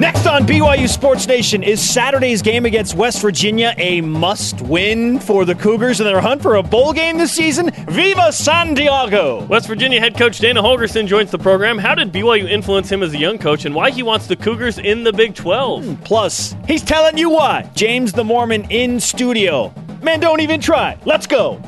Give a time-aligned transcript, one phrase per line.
[0.00, 5.44] Next on BYU Sports Nation is Saturday's game against West Virginia a must win for
[5.44, 7.70] the Cougars in their hunt for a bowl game this season?
[7.86, 9.44] Viva San Diego!
[9.44, 11.76] West Virginia head coach Dana Holgorsen joins the program.
[11.76, 14.78] How did BYU influence him as a young coach and why he wants the Cougars
[14.78, 15.84] in the Big 12?
[15.84, 17.70] Hmm, plus, he's telling you why.
[17.74, 19.70] James the Mormon in studio.
[20.02, 20.96] Man, don't even try.
[21.04, 21.60] Let's go.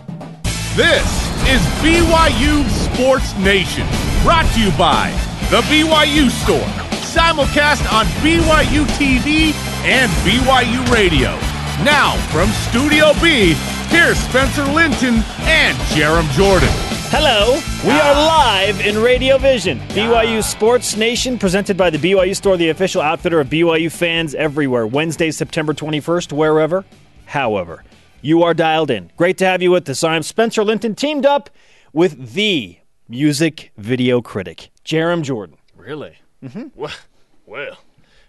[0.75, 1.05] This
[1.51, 3.87] is BYU Sports Nation,
[4.23, 5.11] brought to you by
[5.51, 6.82] The BYU Store,
[7.13, 9.53] simulcast on BYU TV
[9.85, 11.33] and BYU Radio.
[11.85, 13.53] Now, from Studio B,
[13.89, 16.71] here's Spencer Linton and Jarom Jordan.
[17.11, 18.65] Hello, we are ah.
[18.65, 19.79] live in Radio Vision.
[19.91, 20.41] BYU ah.
[20.41, 24.87] Sports Nation, presented by the BYU Store, the official outfitter of BYU fans everywhere.
[24.87, 26.83] Wednesday, September 21st, wherever,
[27.27, 27.85] however.
[28.23, 29.11] You are dialed in.
[29.19, 30.03] Great to have you with us.
[30.03, 31.51] I'm Spencer Linton, teamed up
[31.93, 35.59] with the music video critic, Jarom Jordan.
[35.77, 36.17] Really?
[36.43, 36.69] Mm-hmm.
[36.75, 36.93] Well,
[37.47, 37.79] well,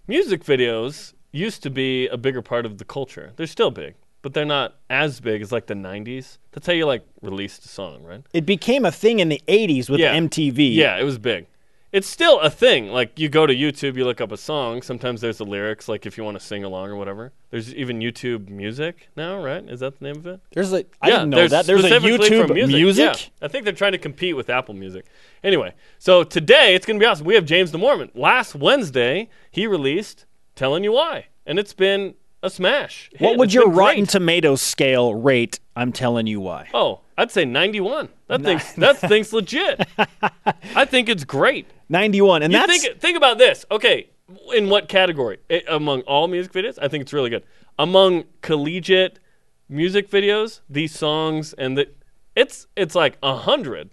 [0.08, 3.32] music videos used to be a bigger part of the culture.
[3.36, 6.38] They're still big, but they're not as big as like the 90s.
[6.52, 8.22] That's how you like released a song, right?
[8.34, 10.16] It became a thing in the 80s with Yeah.
[10.16, 10.76] MTV.
[10.76, 11.48] Yeah, it was big.
[11.94, 12.88] It's still a thing.
[12.88, 14.82] Like you go to YouTube, you look up a song.
[14.82, 17.34] Sometimes there's the lyrics, like if you want to sing along or whatever.
[17.52, 19.64] There's even YouTube Music now, right?
[19.70, 20.40] Is that the name of it?
[20.54, 21.68] There's a, I yeah, didn't know that.
[21.68, 22.76] There's a YouTube music.
[22.76, 23.22] music?
[23.22, 23.46] Yeah.
[23.46, 25.06] I think they're trying to compete with Apple Music.
[25.44, 27.28] Anyway, so today it's going to be awesome.
[27.28, 28.10] We have James the Mormon.
[28.16, 33.10] Last Wednesday, he released "Telling You Why," and it's been a smash.
[33.18, 33.70] What would It's your.
[33.70, 35.60] Rotten Tomatoes scale rate?
[35.76, 36.70] I'm telling you why.
[36.74, 38.10] Oh, I'd say 91.
[38.28, 39.82] That thing's that thing's legit.
[40.76, 41.68] I think it's great.
[41.90, 42.44] 91.
[42.44, 43.66] And You that's think think about this.
[43.72, 44.10] Okay,
[44.54, 45.40] in what category?
[45.50, 47.44] I- among all music videos, I think it's really good.
[47.80, 49.20] Among collegiate
[49.68, 51.90] music videos, these songs and the
[52.36, 53.90] it's it's like a hundred.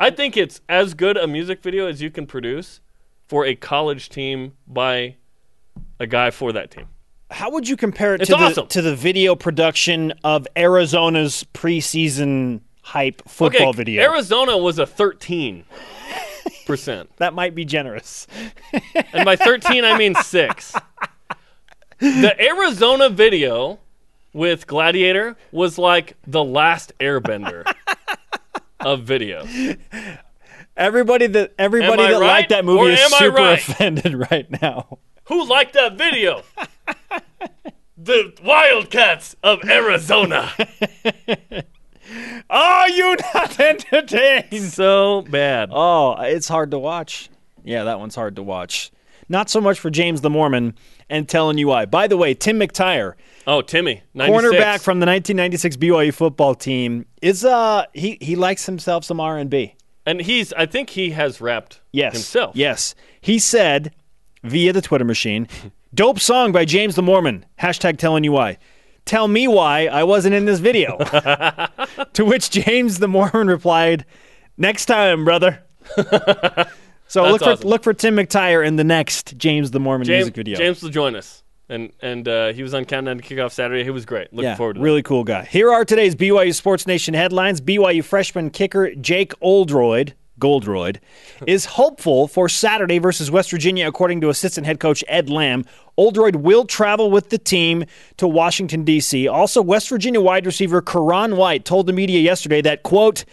[0.00, 2.80] I think it's as good a music video as you can produce
[3.28, 5.16] for a college team by
[6.00, 6.86] a guy for that team.
[7.32, 8.66] How would you compare it to the awesome.
[8.68, 14.02] to the video production of Arizona's preseason hype football okay, video?
[14.02, 15.64] Arizona was a thirteen
[16.66, 18.26] percent, that might be generous.
[19.12, 20.74] and by thirteen I mean six.
[21.98, 23.78] The Arizona video
[24.32, 27.64] with Gladiator was like the last Airbender
[28.80, 29.46] of video.
[30.76, 33.58] Everybody that everybody that right, liked that movie is super right?
[33.68, 34.98] offended right now.
[35.26, 36.42] Who liked that video?
[37.96, 40.50] The Wildcats of Arizona.
[42.50, 44.62] Are you not entertained?
[44.72, 45.70] so bad.
[45.72, 47.30] Oh, it's hard to watch.
[47.64, 48.90] Yeah, that one's hard to watch.
[49.28, 50.74] Not so much for James the Mormon
[51.08, 51.84] and telling you why.
[51.86, 53.14] By the way, Tim McTyer,
[53.46, 54.44] Oh, Timmy, 96.
[54.44, 59.74] cornerback from the 1996 BYU football team, is uh he he likes himself some R&B.
[60.06, 60.52] and he's.
[60.54, 62.12] I think he has rapped Yes.
[62.14, 62.56] himself.
[62.56, 62.94] Yes.
[63.20, 63.94] He said
[64.44, 65.46] via the Twitter machine,
[65.94, 67.44] dope song by James the Mormon.
[67.60, 68.58] Hashtag telling you why.
[69.04, 70.96] Tell me why I wasn't in this video.
[72.12, 74.04] to which James the Mormon replied,
[74.56, 75.62] Next time, brother.
[77.08, 77.56] so look awesome.
[77.58, 80.58] for look for Tim McTyer in the next James the Mormon James, music video.
[80.58, 83.82] James will join us, and and uh, he was on Countdown to Kickoff Saturday.
[83.82, 84.32] He was great.
[84.32, 84.84] Looking yeah, forward to that.
[84.84, 85.44] really cool guy.
[85.44, 87.60] Here are today's BYU Sports Nation headlines.
[87.60, 90.98] BYU freshman kicker Jake Oldroyd, Goldroyd,
[91.46, 95.64] is hopeful for Saturday versus West Virginia, according to assistant head coach Ed Lamb.
[95.96, 97.84] Oldroyd will travel with the team
[98.16, 99.28] to Washington, D.C.
[99.28, 103.24] Also, West Virginia wide receiver Ka'Raun White told the media yesterday that, quote,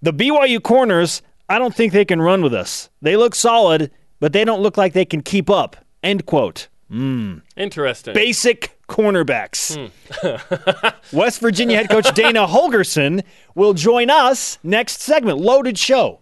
[0.00, 1.20] the BYU corners,
[1.50, 2.88] I don't think they can run with us.
[3.02, 7.38] They look solid, but they don't look like they can keep up, end quote hmm.
[7.58, 8.14] Interesting.
[8.14, 9.76] basic cornerbacks.
[9.76, 10.96] Hmm.
[11.16, 13.22] West Virginia head coach Dana Holgorsen
[13.54, 15.38] will join us next segment.
[15.38, 16.20] Loaded show.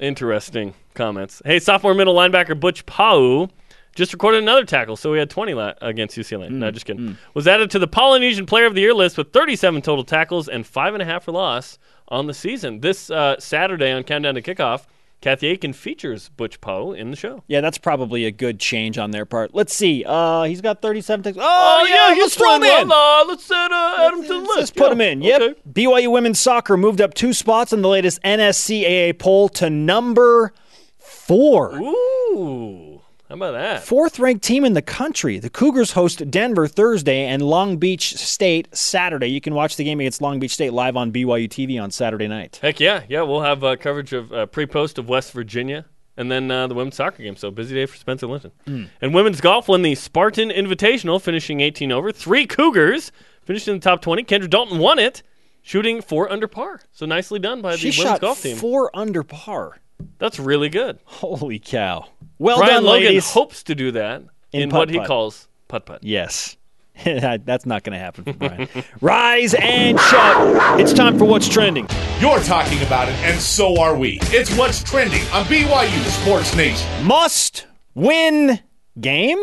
[0.00, 1.40] Interesting comments.
[1.44, 3.50] Hey, sophomore middle linebacker Butch Pau'u
[3.94, 6.50] just recorded another tackle, so we had 20 la- against UCLA.
[6.50, 7.16] no, just kidding.
[7.32, 10.66] Was added to the Polynesian Player of the Year list with 37 total tackles and
[10.66, 12.80] five and a half for loss on the season.
[12.80, 14.84] This uh, Saturday on Countdown to Kickoff,
[15.22, 17.42] Kathy Aiken features Butch Pau'u in the show.
[17.48, 19.54] Yeah, that's probably a good change on their part.
[19.54, 20.04] Let's see.
[20.06, 21.44] Uh, he's got 37 tackles.
[21.44, 22.90] Oh, Oh, yeah, he's let's throw him in.
[22.92, 24.58] Uh, let's add, uh, add him to the Let's list.
[24.60, 24.92] just put Yeah.
[24.92, 25.22] him in.
[25.22, 25.40] Yep.
[25.40, 25.60] Okay.
[25.72, 30.52] BYU women's soccer moved up two spots in the latest NSCAA poll to number
[30.98, 31.76] four.
[31.78, 32.95] Ooh,
[33.28, 33.82] how about that?
[33.84, 35.38] Fourth ranked team in the country.
[35.38, 39.26] The Cougars host Denver Thursday and Long Beach State Saturday.
[39.28, 42.28] You can watch the game against Long Beach State live on BYU TV on Saturday
[42.28, 42.60] night.
[42.62, 43.22] Heck yeah, yeah.
[43.22, 45.86] We'll have uh, coverage of uh, pre-post of West Virginia,
[46.16, 47.34] and then uh, the women's soccer game.
[47.36, 48.52] So busy day for Spencer Linton.
[49.00, 52.12] And women's golf won the Spartan Invitational, finishing 18 over.
[52.12, 53.10] Three Cougars
[53.42, 54.22] finished in the top 20.
[54.22, 55.22] Kendra Dalton won it,
[55.62, 56.80] shooting four under par.
[56.92, 58.56] So nicely done by She the women's golf team.
[58.56, 59.78] four under par.
[60.18, 60.98] That's really good.
[61.04, 62.06] Holy cow.
[62.38, 63.30] Well Brian done, Logan ladies.
[63.30, 64.22] hopes to do that
[64.52, 66.02] in, putt what he calls putt putt.
[66.04, 66.56] Yes.
[67.04, 68.68] That's not going to happen for Brian.
[69.02, 70.80] Rise and shout.
[70.80, 71.86] It's time for What's Trending.
[72.20, 74.18] You're talking about it, and so are we.
[74.24, 76.88] It's what's trending on BYU Sports Nation.
[77.06, 78.60] Must win
[78.98, 79.38] game?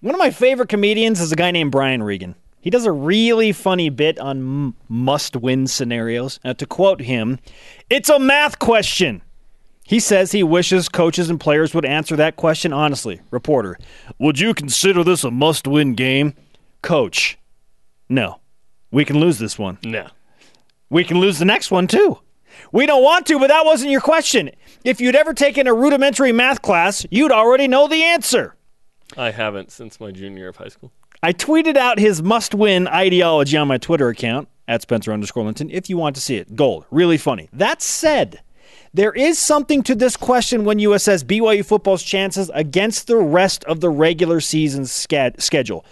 [0.00, 2.34] One of my favorite comedians is a guy named Brian Regan.
[2.60, 6.38] He does a really funny bit on m- must win scenarios.
[6.44, 7.38] Now, to quote him,
[7.88, 9.22] it's a math question.
[9.88, 13.22] He says he wishes coaches and players would answer that question honestly.
[13.30, 13.78] Reporter,
[14.18, 16.34] would you consider this a must win game?
[16.82, 17.38] Coach,
[18.06, 18.40] no.
[18.90, 19.78] We can lose this one.
[19.82, 20.08] No.
[20.90, 22.18] We can lose the next one too.
[22.70, 24.50] We don't want to, but that wasn't your question.
[24.84, 28.56] If you'd ever taken a rudimentary math class, you'd already know the answer.
[29.16, 30.92] I haven't since my junior year of high school.
[31.22, 35.70] I tweeted out his must win ideology on my Twitter account, at Spencer underscore Linton,
[35.70, 36.54] if you want to see it.
[36.54, 36.84] Gold.
[36.90, 37.48] Really funny.
[37.54, 38.42] That said,
[38.94, 43.64] there is something to this question when you assess BYU football's chances against the rest
[43.64, 45.84] of the regular season sched- schedule.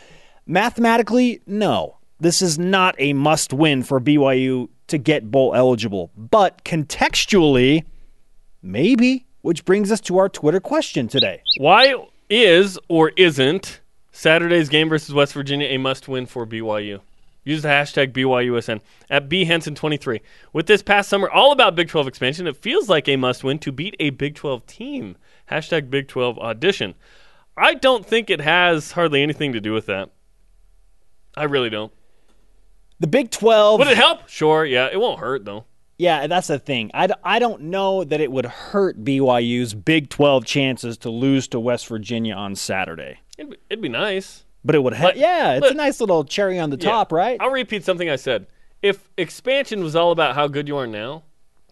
[0.47, 1.97] Mathematically, no.
[2.19, 6.11] This is not a must win for BYU to get bowl eligible.
[6.17, 7.85] But contextually,
[8.63, 11.43] maybe, which brings us to our Twitter question today.
[11.59, 11.95] Why
[12.31, 13.81] is or isn't
[14.13, 17.01] Saturday's game versus West Virginia a must win for BYU?
[17.47, 20.21] Use the hashtag BYUSN at BHenson23.
[20.53, 23.61] With this past summer all about Big 12 expansion, it feels like a must win
[23.61, 25.17] to beat a Big 12 team.
[25.49, 26.97] Hashtag Big 12 audition.
[27.57, 30.11] I don't think it has hardly anything to do with that.
[31.37, 31.93] I really don't.
[32.99, 33.79] The Big 12.
[33.79, 34.29] Would it help?
[34.29, 34.89] Sure, yeah.
[34.91, 35.67] It won't hurt, though.
[35.99, 36.91] Yeah, that's the thing.
[36.95, 41.47] I, d- I don't know that it would hurt BYU's Big 12 chances to lose
[41.49, 43.21] to West Virginia on Saturday.
[43.39, 44.46] It'd be, it'd be nice.
[44.67, 45.13] But it would help.
[45.15, 46.91] But- Yeah, it's a nice little cherry on the Yeah.
[46.91, 47.37] top, right?
[47.41, 48.47] I'll repeat something I said.
[48.83, 51.23] If expansion was all about how good you are now,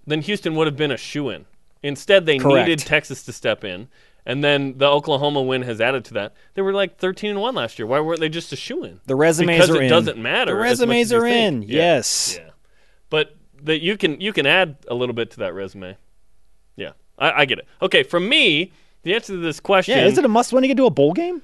[0.07, 1.45] then Houston would have been a shoe in.
[1.83, 2.69] Instead, they Correct.
[2.69, 3.89] needed Texas to step in.
[4.27, 6.33] And then the Oklahoma win has added to that.
[6.55, 7.87] They were like 13 and 1 last year.
[7.87, 9.01] Why weren't they just a shoe in?
[9.05, 9.91] The resumes because are it in.
[9.91, 10.53] doesn't matter.
[10.53, 11.63] The resumes are in.
[11.63, 11.77] Yeah.
[11.77, 12.39] Yes.
[12.41, 12.51] Yeah.
[13.11, 15.97] But that you can you can add a little bit to that resume.
[16.77, 16.93] Yeah.
[17.19, 17.67] I, I get it.
[17.83, 20.69] Okay, from me, the answer to this question Yeah, is it a must win to
[20.69, 21.43] get to a bowl game?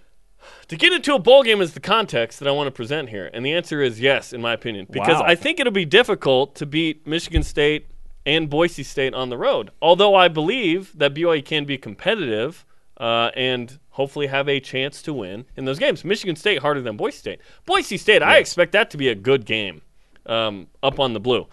[0.69, 3.31] To get into a bowl game is the context that I want to present here,
[3.33, 5.27] and the answer is yes, in my opinion, because Wow.
[5.27, 7.87] I think it'll be difficult to beat Michigan State
[8.27, 9.71] and Boise State on the road.
[9.81, 12.65] Although I believe that BYU can be competitive
[12.99, 16.05] uh, and hopefully have a chance to win in those games.
[16.05, 17.41] Michigan State harder than Boise State.
[17.65, 19.81] Boise State, I expect that to be a good game
[20.27, 21.47] um, up on the blue.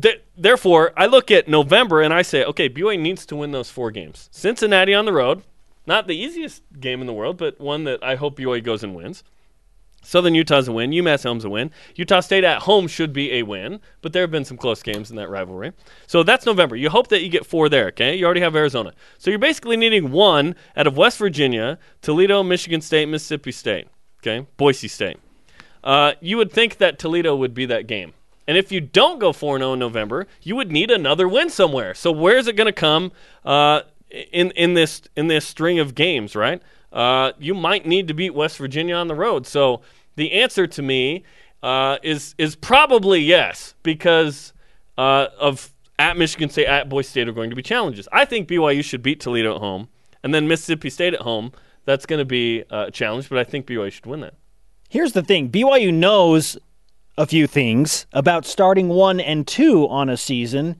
[0.00, 3.70] Th- therefore, I look at November and I say, okay, BYU needs to win those
[3.70, 4.28] four games.
[4.32, 5.42] Cincinnati on the road,
[5.88, 8.94] not the easiest game in the world, but one that I hope BYU goes and
[8.94, 9.24] wins.
[10.02, 10.90] Southern Utah's a win.
[10.90, 11.72] UMass Helm's a win.
[11.96, 15.10] Utah State at home should be a win, but there have been some close games
[15.10, 15.72] in that rivalry.
[16.06, 16.76] So that's November.
[16.76, 18.14] You hope that you get four there, okay?
[18.14, 18.92] You already have Arizona.
[19.18, 23.88] So you're basically needing one out of West Virginia, Toledo, Michigan State, Mississippi State,
[24.20, 24.46] okay?
[24.56, 25.18] Boise State.
[25.82, 28.12] Uh, you would think that Toledo would be that game.
[28.46, 31.92] And if you don't go 4 0 in November, you would need another win somewhere.
[31.94, 33.12] So where is it going to come
[33.44, 36.62] uh, in, in, this, in this string of games, right?
[36.92, 39.46] Uh, you might need to beat West Virginia on the road.
[39.46, 39.82] So
[40.16, 41.24] the answer to me
[41.62, 44.52] uh, is, is probably yes, because
[44.96, 48.08] uh, of at Michigan State, at Boise State are going to be challenges.
[48.12, 49.88] I think BYU should beat Toledo at home,
[50.22, 51.52] and then Mississippi State at home.
[51.84, 54.34] That's going to be uh, a challenge, but I think BYU should win that.
[54.88, 56.56] Here's the thing BYU knows
[57.16, 60.76] a few things about starting one and two on a season.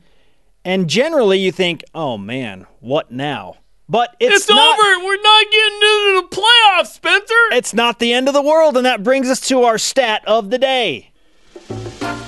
[0.68, 3.54] And generally, you think, oh man, what now?
[3.88, 5.02] But it's, It's, not, over.
[5.02, 7.34] We're not getting into the playoffs, Spencer.
[7.52, 8.76] It's not the end of the world.
[8.76, 11.10] And that brings us to our stat of the day.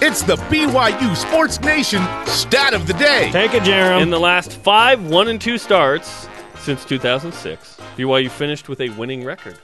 [0.01, 3.29] It's the BYU Sports Nation stat of the day.
[3.31, 4.01] Take it, Jarom.
[4.01, 6.27] In the last five one and two starts
[6.61, 9.59] since 2006, BYU finished with a winning record.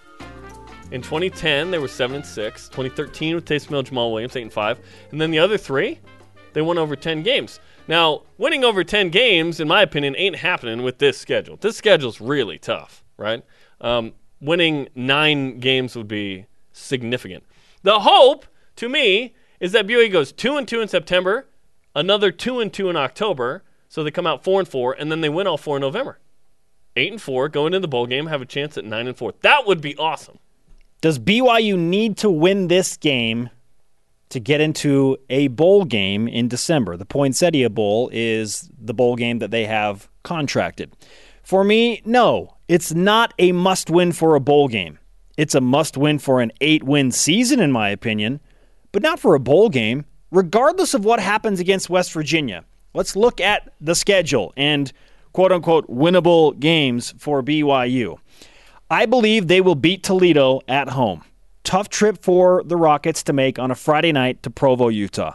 [0.90, 2.68] In 2010, they were seven and six.
[2.68, 4.78] 2013 with Taysom Hill, Jamaal Williams, eight and five,
[5.12, 5.98] and then the other three,
[6.52, 7.58] they won over 10 games.
[7.88, 11.56] Now, winning over 10 games, in my opinion, ain't happening with this schedule.
[11.56, 13.44] This schedule's really tough, right?
[13.80, 17.44] Um, winning nine games would be significant.
[17.82, 21.46] The hope, to me, is that BYU goes two and two in September,
[21.94, 25.20] another two and two in October, so they come out four and four, and then
[25.20, 26.18] they win all four in November.
[26.96, 29.34] Eight and four, going into the bowl game, have a chance at nine and four.
[29.42, 30.38] That would be awesome.
[31.00, 33.50] Does BYU need to win this game
[34.30, 36.96] to get into a bowl game in December?
[36.96, 40.92] The Poinsettia Bowl is the bowl game that they have contracted.
[41.42, 42.56] For me, no.
[42.68, 44.98] It's not a must win for a bowl game.
[45.36, 48.40] It's a must win for an eight win season, in my opinion,
[48.90, 52.64] but not for a bowl game, regardless of what happens against West Virginia.
[52.94, 54.92] Let's look at the schedule and
[55.32, 58.18] quote unquote winnable games for BYU.
[58.90, 61.22] I believe they will beat Toledo at home.
[61.66, 65.34] Tough trip for the Rockets to make on a Friday night to Provo, Utah.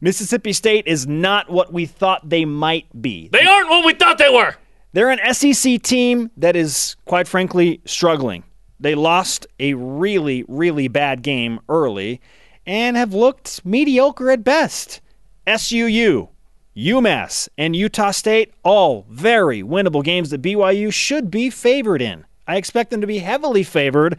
[0.00, 3.28] Mississippi State is not what we thought they might be.
[3.32, 4.54] They aren't what we thought they were.
[4.92, 8.44] They're an SEC team that is, quite frankly, struggling.
[8.78, 12.20] They lost a really, really bad game early
[12.64, 15.00] and have looked mediocre at best.
[15.48, 16.28] SUU,
[16.76, 22.24] UMass, and Utah State, all very winnable games that BYU should be favored in.
[22.46, 24.16] I expect them to be heavily favored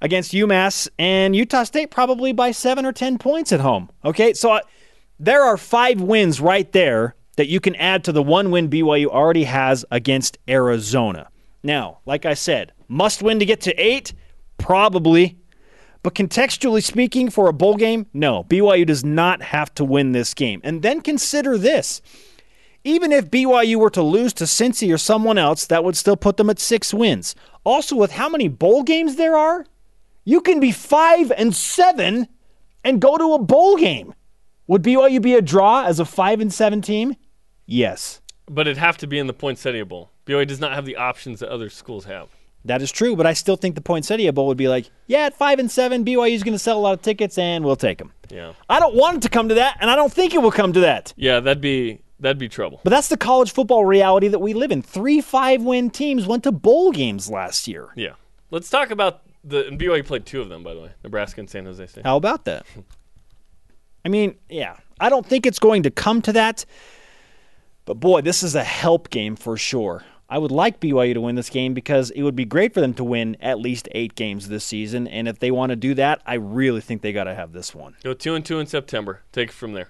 [0.00, 3.90] against UMass and Utah State, probably by seven or 10 points at home.
[4.04, 4.60] Okay, so uh,
[5.18, 9.06] there are five wins right there that you can add to the one win BYU
[9.06, 11.28] already has against Arizona.
[11.62, 14.12] Now, like I said, must win to get to eight?
[14.58, 15.38] Probably.
[16.02, 18.44] But contextually speaking, for a bowl game, no.
[18.44, 20.60] BYU does not have to win this game.
[20.64, 22.00] And then consider this.
[22.82, 26.38] Even if BYU were to lose to Cincy or someone else, that would still put
[26.38, 27.34] them at six wins.
[27.64, 29.66] Also, with how many bowl games there are,
[30.24, 32.28] you can be five and seven
[32.84, 34.14] and go to a bowl game.
[34.66, 37.16] Would BYU be a draw as a five and seven team?
[37.66, 38.20] Yes.
[38.46, 40.10] But it'd have to be in the Poinsettia Bowl.
[40.26, 42.28] BYU does not have the options that other schools have.
[42.64, 45.34] That is true, but I still think the Poinsettia Bowl would be like, yeah, at
[45.34, 47.98] five and seven, BYU is going to sell a lot of tickets, and we'll take
[47.98, 48.12] them.
[48.28, 48.52] Yeah.
[48.68, 50.72] I don't want it to come to that, and I don't think it will come
[50.74, 51.14] to that.
[51.16, 52.80] Yeah, that'd be that'd be trouble.
[52.84, 54.82] But that's the college football reality that we live in.
[54.82, 57.88] Three five win teams went to bowl games last year.
[57.96, 58.12] Yeah.
[58.50, 61.48] Let's talk about the and BYU played two of them, by the way, Nebraska and
[61.50, 62.04] San Jose State.
[62.04, 62.66] How about that?
[64.04, 66.64] I mean, yeah, I don't think it's going to come to that.
[67.84, 70.04] But boy, this is a help game for sure.
[70.28, 72.94] I would like BYU to win this game because it would be great for them
[72.94, 75.08] to win at least eight games this season.
[75.08, 77.74] And if they want to do that, I really think they got to have this
[77.74, 77.96] one.
[78.04, 79.22] Go two and two in September.
[79.32, 79.88] Take it from there.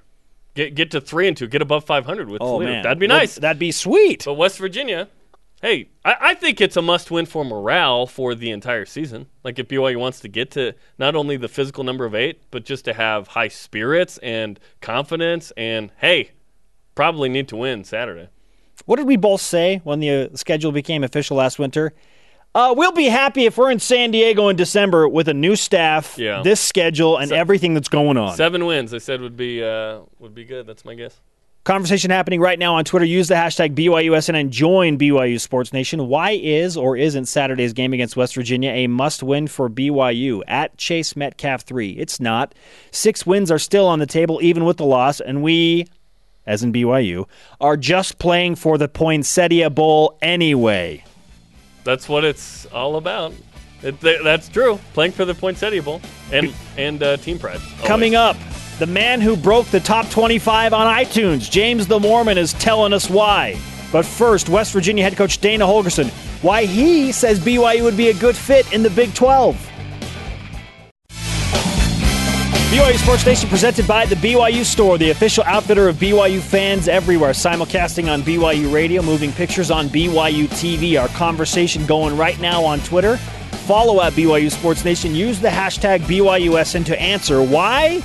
[0.55, 1.47] Get get to three and two.
[1.47, 2.73] Get above five hundred with Oh Toledo.
[2.73, 3.35] man, That'd be Well, nice.
[3.37, 4.25] that'd be sweet.
[4.25, 5.09] But West Virginia,
[5.63, 9.27] hey, I, I think it's a must win for morale for the entire season.
[9.45, 12.65] Like if BYU wants to get to not only the physical number of eight, but
[12.65, 16.31] just to have high spirits and confidence and hey,
[16.95, 18.29] probably need to win Saturday.
[18.87, 21.93] What did we both say when the uh, schedule became official last winter?
[22.53, 26.19] Uh, we'll be happy if we're in San Diego in December with a new staff,
[26.19, 26.43] Yeah.
[26.43, 28.35] this schedule, and everything that's going on.
[28.37, 30.67] Seven wins, I said would be uh, would be good.
[30.67, 31.21] That's my guess.
[31.65, 33.05] Conversation happening right now on Twitter.
[33.05, 36.09] Use the hashtag BYUSN and join BYU Sports Nation.
[36.09, 40.41] Why is or isn't Saturday's game against West Virginia a must win for BYU?
[40.49, 41.91] At Chase Metcalf 3.
[41.91, 42.55] It's not.
[42.93, 45.87] Six wins are still on the table, even with the loss, and we,
[46.47, 47.27] as in BYU,
[47.61, 51.05] are just playing for the Poinsettia Bowl anyway.
[51.85, 53.35] That's what it's all about.
[53.83, 54.81] It, th- that's true.
[54.95, 56.01] Playing for the Poinsettia Bowl
[56.33, 57.61] and and uh, team pride.
[57.85, 58.37] Coming up,
[58.81, 63.11] the man who broke the top 25 on iTunes, James the Mormon, is telling us
[63.11, 63.61] why.
[63.93, 66.09] But first, West Virginia head coach Dana Holgorsen,
[66.43, 69.55] why he says BYU would be a good fit in the Big 12.
[72.71, 77.33] BYU Sports Nation presented by the BYU Store, the official outfitter of BYU fans everywhere.
[77.33, 80.99] Simulcasting on BYU Radio, moving pictures on BYU TV.
[80.99, 83.19] Our conversation going right now on Twitter.
[83.67, 85.15] Follow at BYU Sports Nation.
[85.15, 88.01] Use the hashtag BYUSN to answer why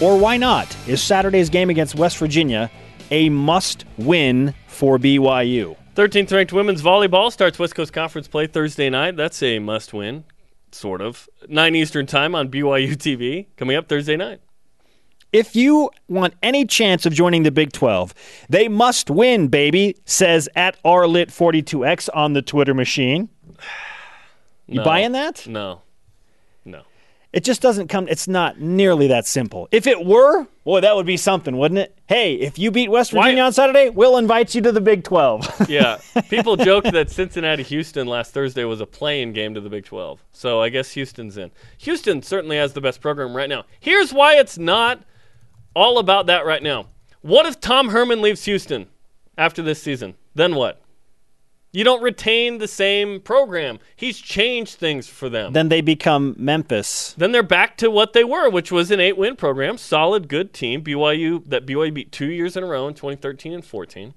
[0.00, 2.70] or why not is Saturday's game against West Virginia
[3.10, 5.76] a must win for BYU?
[5.94, 9.16] 13th ranked women's volleyball starts West Coast Conference play Thursday night.
[9.16, 10.24] That's a must win,
[10.72, 11.28] sort of.
[11.48, 14.40] 9 Eastern time on BYU TV coming up Thursday night.
[15.32, 18.14] If you want any chance of joining the Big 12,
[18.48, 23.28] they must win, baby, says at rlit42x on the Twitter machine.
[24.66, 24.84] You No.
[24.84, 25.46] buying that?
[25.46, 25.52] No.
[25.62, 25.80] No.
[27.36, 29.68] It just doesn't come, it's not nearly that simple.
[29.70, 31.94] If it were, boy, that would be something, wouldn't it?
[32.06, 35.04] Hey, if you beat West Why- Virginia on Saturday, we'll invite you to the Big
[35.04, 35.66] 12.
[35.68, 35.98] Yeah.
[36.30, 40.24] People joked that Cincinnati Houston last Thursday was a playing game to the Big 12.
[40.32, 41.50] So I guess Houston's in.
[41.76, 43.64] Houston certainly has the best program right now.
[43.80, 45.02] Here's why it's not
[45.74, 46.86] all about that right now.
[47.20, 48.86] What if Tom Herman leaves Houston
[49.36, 50.14] after this season?
[50.34, 50.80] Then what?
[51.76, 53.80] You don't retain the same program.
[53.94, 55.52] He's changed things for them.
[55.52, 57.14] then they become Memphis.
[57.18, 60.82] Then they're back to what they were, which was an eight-win program, solid, good team.
[60.82, 64.14] BYU that BYU beat two years in a row in 2013 and 14,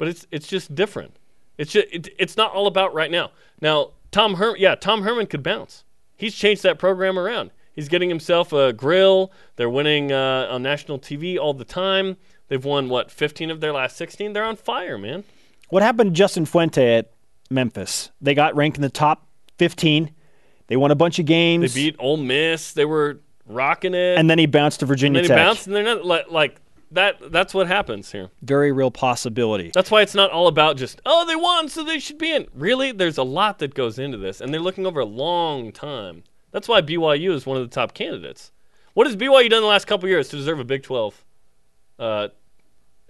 [0.00, 1.14] but it's it's just different.
[1.56, 3.30] It's just, it, it's not all about right now.
[3.60, 5.84] Now Tom Herman, yeah, Tom Herman could bounce.
[6.16, 7.52] He's changed that program around.
[7.72, 9.30] He's getting himself a grill.
[9.54, 12.16] They're winning uh, on national TV all the time.
[12.48, 14.32] They've won what 15 of their last 16.
[14.32, 15.22] They're on fire, man.
[15.68, 17.10] What happened to Justin Fuente at
[17.50, 18.10] Memphis?
[18.20, 19.26] They got ranked in the top
[19.58, 20.10] 15.
[20.68, 21.74] They won a bunch of games.
[21.74, 22.72] They beat Ole Miss.
[22.72, 24.18] They were rocking it.
[24.18, 25.46] and then he bounced to Virginia And then he Tech.
[25.46, 26.56] bounced, and they're not like, like
[26.92, 28.30] that that's what happens here.
[28.42, 29.70] Very real possibility.
[29.74, 32.46] That's why it's not all about just oh they won so they should be in.
[32.54, 36.22] Really, there's a lot that goes into this, and they're looking over a long time.
[36.52, 38.50] That's why BYU is one of the top candidates.
[38.94, 41.24] What has BYU done the last couple years to deserve a Big 12
[41.98, 42.28] uh,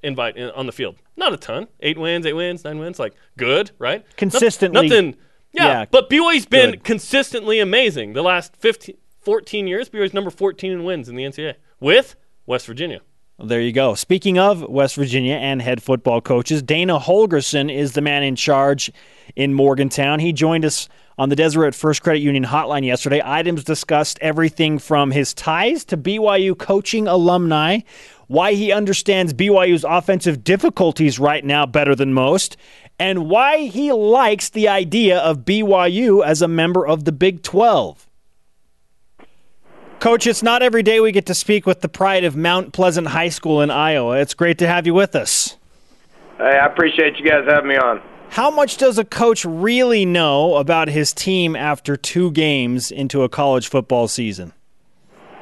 [0.03, 0.97] invite in, on the field?
[1.17, 1.69] Not a ton.
[1.81, 2.99] Eight wins, eight wins, nine wins.
[2.99, 4.05] Like good, right?
[4.05, 5.17] Noth- Consistently- nothing.
[5.53, 6.85] Yeah, yeah, but BYU's been good.
[6.85, 9.89] consistently amazing the last 15, 14 years.
[9.89, 13.01] BYU's number 14 in wins in the NCAA with West Virginia.
[13.39, 13.95] There you go.
[13.95, 18.91] Speaking of West Virginia and head football coaches, Dana Holgorsen is the man in charge
[19.35, 20.21] in Morgantown.
[20.21, 23.23] He joined us on the Deseret First Credit Union hotline yesterday.
[23.25, 27.81] Items discussed everything from his ties to BYU coaching alumni,
[28.27, 32.57] why he understands BYU's offensive difficulties right now better than most,
[32.99, 38.07] and why he likes the idea of BYU as a member of the Big 12.
[39.99, 43.09] Coach, it's not every day we get to speak with the pride of Mount Pleasant
[43.09, 44.21] High School in Iowa.
[44.21, 45.57] It's great to have you with us.
[46.37, 48.03] Hey, I appreciate you guys having me on.
[48.31, 53.29] How much does a coach really know about his team after two games into a
[53.29, 54.53] college football season?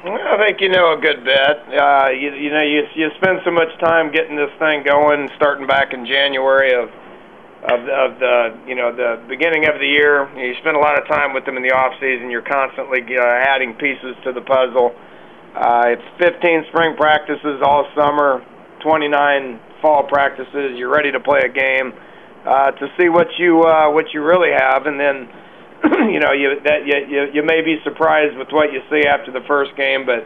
[0.05, 1.57] I think you know a good bit.
[1.79, 5.65] Uh, you, you know, you you spend so much time getting this thing going, starting
[5.65, 6.89] back in January of
[7.63, 10.27] of of the you know the beginning of the year.
[10.37, 12.29] You spend a lot of time with them in the off season.
[12.29, 14.93] You're constantly uh, adding pieces to the puzzle.
[15.55, 18.43] Uh, it's 15 spring practices all summer,
[18.83, 20.75] 29 fall practices.
[20.75, 21.93] You're ready to play a game
[22.45, 25.27] uh, to see what you uh, what you really have, and then
[26.13, 29.31] you know you that you, you you may be surprised with what you see after
[29.31, 30.25] the first game, but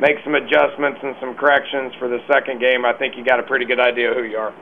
[0.00, 2.84] make some adjustments and some corrections for the second game.
[2.84, 4.54] I think you got a pretty good idea who you are.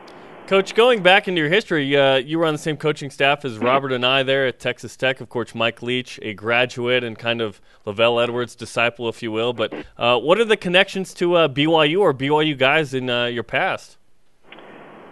[0.46, 3.56] Coach, going back into your history, uh, you were on the same coaching staff as
[3.56, 5.22] Robert and I there at Texas Tech.
[5.22, 9.54] Of course, Mike Leach, a graduate and kind of LaVell Edwards' disciple, if you will.
[9.54, 13.42] But uh, what are the connections to uh, BYU or BYU guys in uh, your
[13.42, 13.96] past?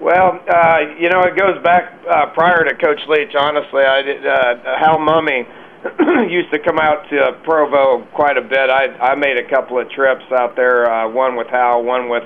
[0.02, 3.37] Well, uh, you know, it goes back uh, prior to Coach Leach.
[3.38, 4.26] Honestly, I did.
[4.26, 5.47] Uh, Hal Mumme
[6.28, 8.68] used to come out to Provo quite a bit.
[8.68, 10.90] I I made a couple of trips out there.
[10.90, 12.24] Uh, one with Hal, one with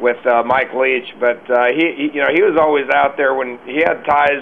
[0.00, 1.12] with uh, Mike Leach.
[1.20, 4.40] But uh, he, he, you know, he was always out there when he had ties.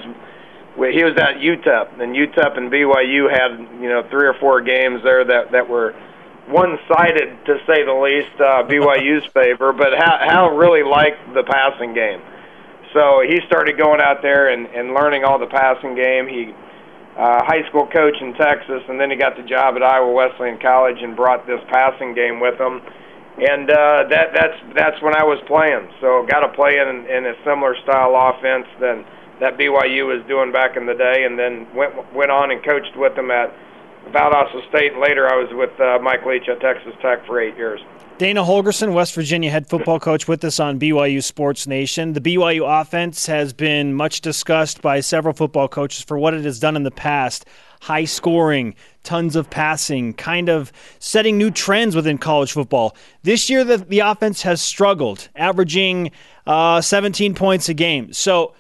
[0.79, 4.61] With, he was at UTEP, and UTEP and BYU had you know three or four
[4.61, 5.99] games there that that were
[6.47, 9.73] one-sided to say the least, uh, BYU's favor.
[9.73, 12.23] But Hal, Hal really liked the passing game.
[12.93, 16.27] So he started going out there and, and learning all the passing game.
[16.27, 16.55] He
[17.19, 20.59] uh, high school coach in Texas, and then he got the job at Iowa Wesleyan
[20.63, 22.81] College and brought this passing game with him.
[23.39, 25.91] And uh, that that's that's when I was playing.
[26.01, 29.05] So got to play in, in a similar style offense than
[29.41, 32.97] that BYU was doing back in the day, and then went went on and coached
[32.97, 33.55] with them at
[34.11, 34.99] Valdosta State.
[34.99, 37.81] Later, I was with uh, Mike Leach at Texas Tech for eight years.
[38.19, 42.15] Dana Holgorsen, West Virginia head football coach, with us on BYU Sports Nation.
[42.15, 46.59] The BYU offense has been much discussed by several football coaches for what it has
[46.59, 47.45] done in the past.
[47.81, 52.97] High scoring, tons of passing, kind of setting new trends within college football.
[53.23, 56.11] This year, the, the offense has struggled, averaging
[56.45, 58.13] uh, 17 points a game.
[58.13, 58.53] So,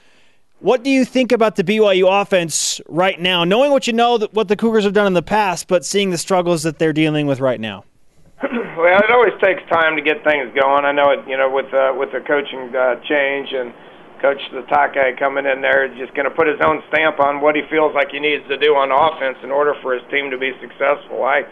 [0.60, 4.32] what do you think about the BYU offense right now, knowing what you know, that
[4.32, 7.26] what the Cougars have done in the past, but seeing the struggles that they're dealing
[7.26, 7.82] with right now?
[8.78, 10.86] well, it always takes time to get things going.
[10.86, 13.74] I know it, you know, with uh, with the coaching uh, change and
[14.22, 17.58] Coach Sitake coming in there, is just going to put his own stamp on what
[17.58, 20.38] he feels like he needs to do on offense in order for his team to
[20.38, 21.26] be successful.
[21.26, 21.50] I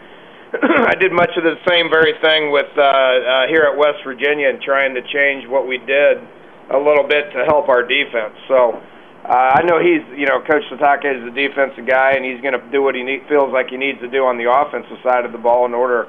[0.87, 4.47] I did much of the same very thing with uh, uh, here at West Virginia
[4.47, 6.23] and trying to change what we did
[6.71, 8.35] a little bit to help our defense.
[8.47, 8.79] So.
[9.27, 12.55] Uh, I know he's, you know, Coach Sitake is the defensive guy, and he's going
[12.55, 15.25] to do what he need, feels like he needs to do on the offensive side
[15.25, 16.07] of the ball in order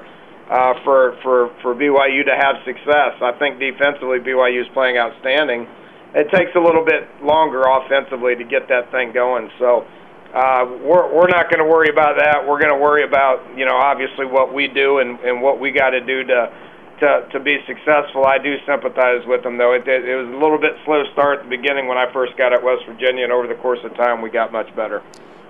[0.49, 3.21] uh, for for for BYU to have success.
[3.21, 5.67] I think defensively BYU is playing outstanding.
[6.15, 9.51] It takes a little bit longer offensively to get that thing going.
[9.59, 9.85] So
[10.33, 12.47] uh, we're we're not going to worry about that.
[12.47, 15.71] We're going to worry about you know obviously what we do and and what we
[15.71, 16.67] got to do to.
[16.99, 19.71] To, to be successful, I do sympathize with them, though.
[19.71, 22.35] It, it, it was a little bit slow start at the beginning when I first
[22.35, 25.01] got at West Virginia, and over the course of time, we got much better.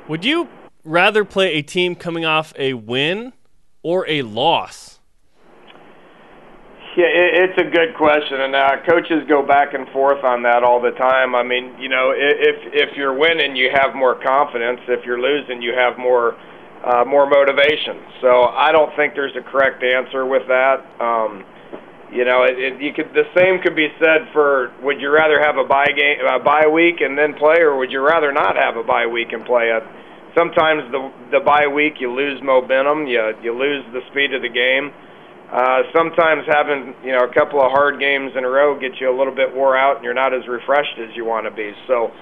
[0.08, 0.48] Would you
[0.84, 3.34] rather play a team coming off a win
[3.84, 5.00] or a loss?
[6.98, 10.64] Yeah, it, it's a good question, and uh, coaches go back and forth on that
[10.64, 11.36] all the time.
[11.36, 14.82] I mean, you know, if if you're winning, you have more confidence.
[14.88, 16.36] If you're losing, you have more
[16.84, 18.02] uh, more motivation.
[18.22, 20.84] So I don't think there's a correct answer with that.
[21.00, 21.46] Um,
[22.12, 25.40] you know, it, it, you could the same could be said for would you rather
[25.40, 28.56] have a bye game, a bye week and then play, or would you rather not
[28.58, 29.84] have a bye week and play it?
[30.38, 34.50] Sometimes the the bye week you lose momentum, you you lose the speed of the
[34.50, 34.94] game
[35.50, 39.10] uh, sometimes having you know a couple of hard games in a row gets you
[39.10, 41.74] a little bit wore out, and you're not as refreshed as you want to be.
[41.88, 42.14] So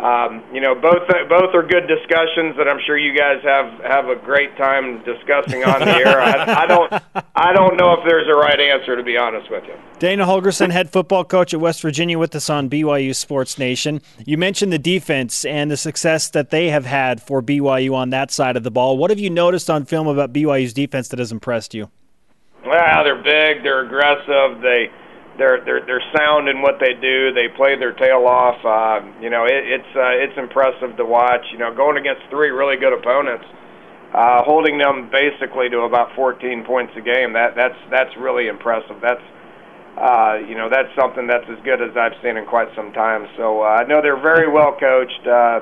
[0.00, 4.08] um, you know, both both are good discussions that I'm sure you guys have have
[4.08, 6.20] a great time discussing on the air.
[6.20, 6.92] I, I don't
[7.36, 9.74] I don't know if there's a right answer to be honest with you.
[9.98, 14.00] Dana Holgorsen, head football coach at West Virginia, with us on BYU Sports Nation.
[14.24, 18.30] You mentioned the defense and the success that they have had for BYU on that
[18.30, 18.96] side of the ball.
[18.96, 21.90] What have you noticed on film about BYU's defense that has impressed you?
[22.64, 24.90] Well, they're big, they're aggressive, they
[25.38, 27.32] they're they're they're sound in what they do.
[27.32, 28.58] They play their tail off.
[28.64, 31.44] Uh, you know, it, it's uh, it's impressive to watch.
[31.52, 33.44] You know, going against three really good opponents,
[34.12, 37.32] uh, holding them basically to about 14 points a game.
[37.32, 38.98] That that's that's really impressive.
[39.00, 39.22] That's
[39.96, 43.26] uh, you know that's something that's as good as I've seen in quite some time.
[43.36, 45.24] So uh, I know they're very well coached.
[45.26, 45.60] Uh,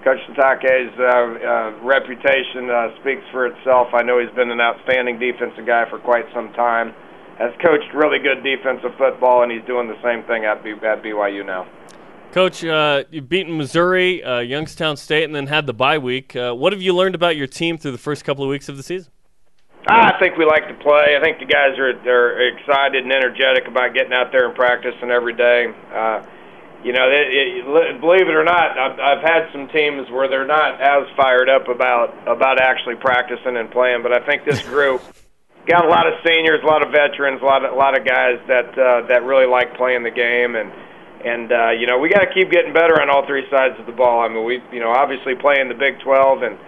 [0.00, 3.92] Coach Sitake's uh, uh, reputation uh, speaks for itself.
[3.92, 6.94] I know he's been an outstanding defensive guy for quite some time
[7.40, 11.02] has coached really good defensive football, and he's doing the same thing at, B- at
[11.02, 11.66] BYU now.
[12.32, 16.36] Coach, uh, you've beaten Missouri, uh, Youngstown State, and then had the bye week.
[16.36, 18.76] Uh, what have you learned about your team through the first couple of weeks of
[18.76, 19.10] the season?
[19.88, 21.16] I think we like to play.
[21.18, 25.10] I think the guys are they're excited and energetic about getting out there and practicing
[25.10, 25.72] every day.
[25.92, 26.22] Uh,
[26.84, 30.46] you know, it, it, believe it or not, I've, I've had some teams where they're
[30.46, 35.02] not as fired up about about actually practicing and playing, but I think this group
[35.70, 38.04] got a lot of seniors, a lot of veterans, a lot of a lot of
[38.04, 40.72] guys that uh, that really like playing the game, and
[41.24, 43.86] and uh, you know we got to keep getting better on all three sides of
[43.86, 44.20] the ball.
[44.20, 46.58] I mean, we you know obviously playing the Big 12 and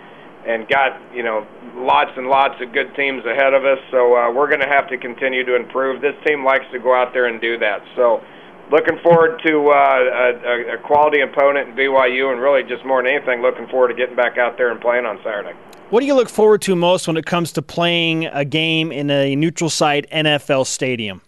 [0.46, 3.78] and got you know lots and lots of good teams ahead of us.
[3.90, 6.00] So uh, we're going to have to continue to improve.
[6.00, 7.82] This team likes to go out there and do that.
[7.96, 8.22] So
[8.70, 13.12] looking forward to uh, a, a quality opponent in BYU, and really just more than
[13.12, 15.56] anything, looking forward to getting back out there and playing on Saturday.
[15.92, 19.11] What do you look forward to most when it comes to playing a game in
[19.11, 21.20] a neutral site NFL stadium?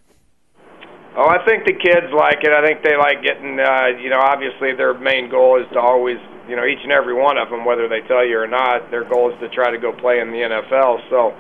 [1.21, 2.49] Oh, I think the kids like it.
[2.49, 6.17] I think they like getting, uh, you know, obviously their main goal is to always,
[6.49, 9.05] you know, each and every one of them, whether they tell you or not, their
[9.05, 10.97] goal is to try to go play in the NFL.
[11.13, 11.37] So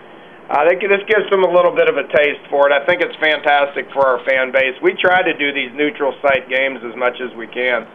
[0.53, 2.77] I think this gives them a little bit of a taste for it.
[2.77, 4.77] I think it's fantastic for our fan base.
[4.85, 7.89] We try to do these neutral site games as much as we can.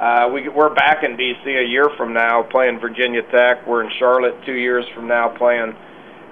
[0.00, 1.50] Uh, we, we're back in D.C.
[1.50, 3.66] a year from now playing Virginia Tech.
[3.66, 5.74] We're in Charlotte two years from now playing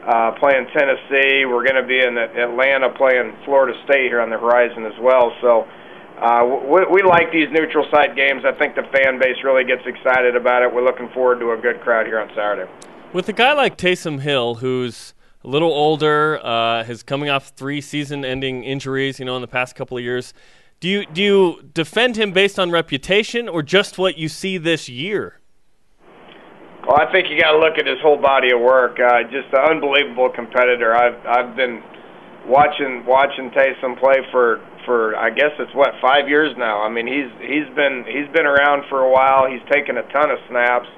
[0.07, 1.47] uh, playing Tennessee.
[1.47, 5.33] We're going to be in Atlanta playing Florida State here on the horizon as well.
[5.41, 5.67] So
[6.21, 8.45] uh, we, we like these neutral site games.
[8.45, 10.73] I think the fan base really gets excited about it.
[10.73, 12.71] We're looking forward to a good crowd here on Saturday.
[13.15, 18.63] With a guy like Taysom Hill, who's a little older, uh, coming off three season-ending
[18.63, 20.35] injuries, you know, in the past couple of years.
[20.85, 24.87] Do you do you defend him based on reputation or just what you see this
[24.87, 25.41] year?
[26.85, 29.01] Well, I think you got to look at his whole body of work.
[29.01, 30.93] Uh, just an unbelievable competitor.
[30.95, 31.83] I've I've been
[32.45, 36.85] watching watching Taysom play for for I guess it's what five years now.
[36.85, 39.49] I mean he's he's been he's been around for a while.
[39.49, 40.89] He's taken a ton of snaps.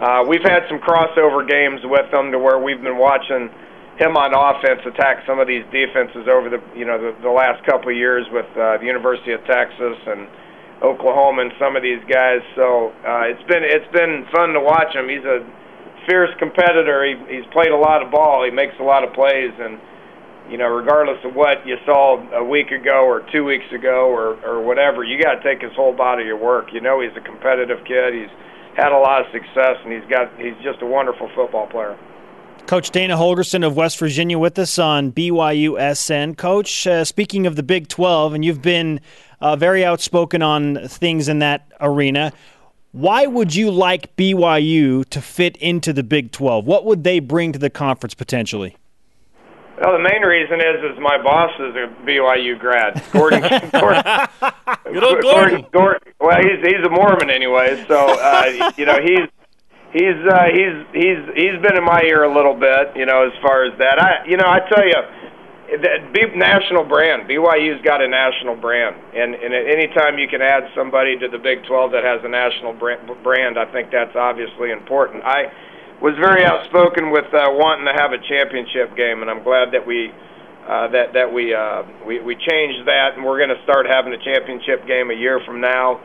[0.00, 3.52] Uh, we've had some crossover games with him to where we've been watching
[3.98, 7.58] him on offense attack some of these defenses over the you know the, the last
[7.66, 10.30] couple of years with uh, the University of Texas and
[10.82, 12.38] Oklahoma and some of these guys.
[12.54, 15.10] So uh, it's been it's been fun to watch him.
[15.10, 15.42] He's a
[16.06, 17.02] fierce competitor.
[17.02, 18.46] He, he's played a lot of ball.
[18.46, 19.82] He makes a lot of plays, and
[20.46, 24.38] you know, regardless of what you saw a week ago or two weeks ago or
[24.46, 26.70] or whatever, you got to take his whole body of work.
[26.70, 28.14] You know, he's a competitive kid.
[28.14, 28.32] He's
[28.78, 31.98] had a lot of success, and he's got he's just a wonderful football player.
[32.68, 36.36] Coach Dana Holgorsen of West Virginia with us on BYUSN.
[36.36, 39.00] Coach, uh, speaking of the Big 12, and you've been
[39.40, 42.30] uh, very outspoken on things in that arena.
[42.92, 46.66] Why would you like BYU to fit into the Big 12?
[46.66, 48.76] What would they bring to the conference potentially?
[49.80, 53.40] Well, the main reason is is my boss is a BYU grad, Gordon.
[53.72, 54.02] Gordon,
[54.92, 55.66] Good old Gordon.
[55.72, 56.12] Gordon.
[56.20, 59.26] Well, he's he's a Mormon anyway, so uh, you know he's
[59.92, 63.32] he's uh, he's he's he's been in my ear a little bit, you know, as
[63.40, 63.96] far as that.
[64.00, 65.00] I you know I tell you,
[65.76, 67.28] that national brand.
[67.28, 71.64] BYU's got a national brand, and and anytime you can add somebody to the Big
[71.64, 75.24] 12 that has a national brand, I think that's obviously important.
[75.24, 75.52] I
[76.00, 79.86] was very outspoken with uh, wanting to have a championship game, and I'm glad that
[79.86, 80.12] we.
[80.68, 84.12] Uh, that that we, uh, we we changed that, and we're going to start having
[84.12, 85.96] a championship game a year from now.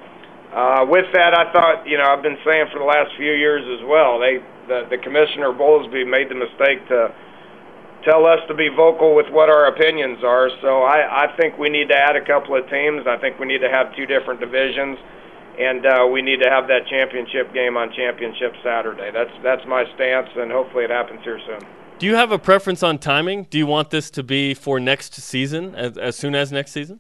[0.90, 3.86] With that, I thought, you know, I've been saying for the last few years as
[3.88, 4.20] well.
[4.20, 4.38] They,
[4.68, 7.14] the, the commissioner Bowlesby made the mistake to
[8.04, 10.50] tell us to be vocal with what our opinions are.
[10.62, 13.08] So I, I think we need to add a couple of teams.
[13.08, 14.98] I think we need to have two different divisions,
[15.60, 19.12] and uh, we need to have that championship game on championship Saturday.
[19.12, 21.66] That's that's my stance, and hopefully it happens here soon.
[22.00, 23.44] Do you have a preference on timing?
[23.50, 27.00] Do you want this to be for next season, as, as soon as next season?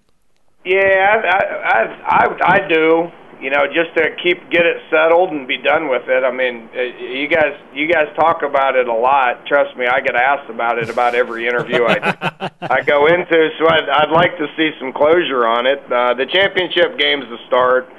[0.63, 3.11] Yeah, I, I, I, I do.
[3.43, 6.23] You know, just to keep get it settled and be done with it.
[6.23, 9.45] I mean, uh, you guys, you guys talk about it a lot.
[9.45, 13.49] Trust me, I get asked about it about every interview I I go into.
[13.59, 15.83] So I'd, I'd like to see some closure on it.
[15.91, 17.89] Uh, the championship game's the start.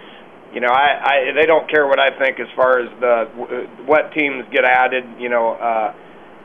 [0.55, 4.13] You know, I, I they don't care what I think as far as the what
[4.15, 5.05] teams get added.
[5.21, 5.53] You know.
[5.55, 5.95] uh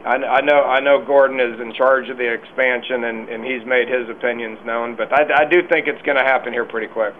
[0.05, 3.65] I, I know I know Gordon is in charge of the expansion, and, and he's
[3.65, 4.95] made his opinions known.
[4.95, 7.13] But I, I do think it's going to happen here pretty quick.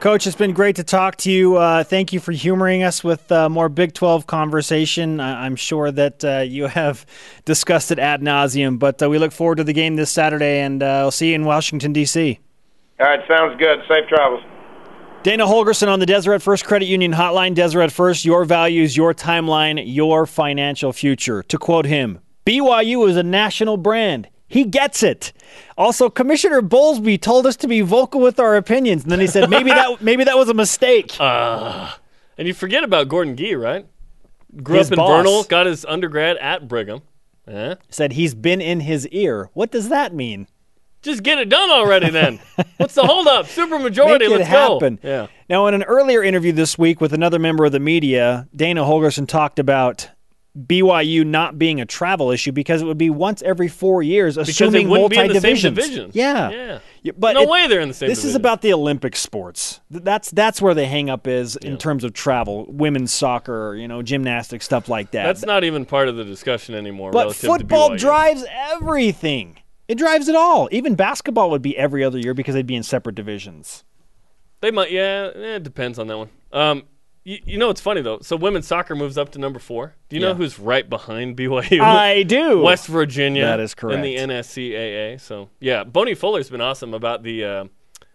[0.00, 1.56] Coach, it's been great to talk to you.
[1.56, 5.18] Uh, thank you for humoring us with uh, more Big 12 conversation.
[5.18, 7.06] I- am sure that uh, you have
[7.46, 10.82] discussed it ad nauseum, but uh, we look forward to the game this Saturday, and
[10.82, 12.38] uh, I'll see you in Washington, D.C.
[13.00, 13.78] All right, sounds good.
[13.88, 14.42] Safe travels.
[15.22, 17.54] Dana Holgorsen on the Deseret First Credit Union Hotline.
[17.54, 21.42] Deseret First, your values, your timeline, your financial future.
[21.44, 24.28] To quote him, BYU is a national brand.
[24.46, 25.32] He gets it.
[25.76, 29.48] Also, Commissioner Bowlesby told us to be vocal with our opinions, and then he said
[29.50, 31.14] maybe that maybe that was a mistake.
[31.18, 31.90] Uh,
[32.38, 33.86] and you forget about Gordon Gee, right?
[34.62, 35.10] Grew His up in boss.
[35.24, 37.00] Vernal, got his undergrad at Brigham.
[37.48, 37.74] Eh?
[37.88, 39.50] Said he's been in his ear.
[39.52, 40.46] What does that mean?
[41.02, 42.40] Just get it done already, then.
[42.78, 43.46] What's the holdup?
[43.46, 44.26] Super majority.
[44.26, 44.98] Make it Let's happen.
[45.02, 45.08] go.
[45.08, 45.26] Yeah.
[45.50, 49.28] Now, in an earlier interview this week with another member of the media, Dana Holgorsen
[49.28, 50.08] talked about
[50.56, 54.86] BYU not being a travel issue because it would be once every four years, assuming
[54.86, 55.74] it wouldn't be in the same multi-divisions.
[55.76, 56.10] division.
[56.14, 56.50] Yeah.
[56.50, 56.78] Yeah.
[57.02, 58.22] Yeah, but No it- way they're in the same division.
[58.22, 59.80] This is about the Olympic sports.
[59.90, 64.00] That's that's where the hang up is in terms of travel, women's soccer, you know,
[64.02, 65.24] gymnastics, stuff like that.
[65.24, 67.10] That's not even part of the discussion anymore.
[67.10, 69.58] but relative football drives everything.
[69.88, 70.68] It drives it all.
[70.72, 73.84] Even basketball would be every other year because they'd be in separate divisions.
[74.60, 74.90] They might.
[74.90, 76.30] Yeah, it depends on that one.
[76.52, 76.84] Um,
[77.24, 78.20] you, you know, it's funny though.
[78.20, 79.94] So women's soccer moves up to number four.
[80.08, 81.80] Do you know who's right behind BYU?
[81.80, 82.60] I do.
[82.60, 83.46] West Virginia.
[83.46, 83.96] That is correct.
[83.96, 84.34] In the.
[84.34, 85.20] NSCAA.
[85.20, 87.64] So yeah, Boney Fuller's been awesome about the uh,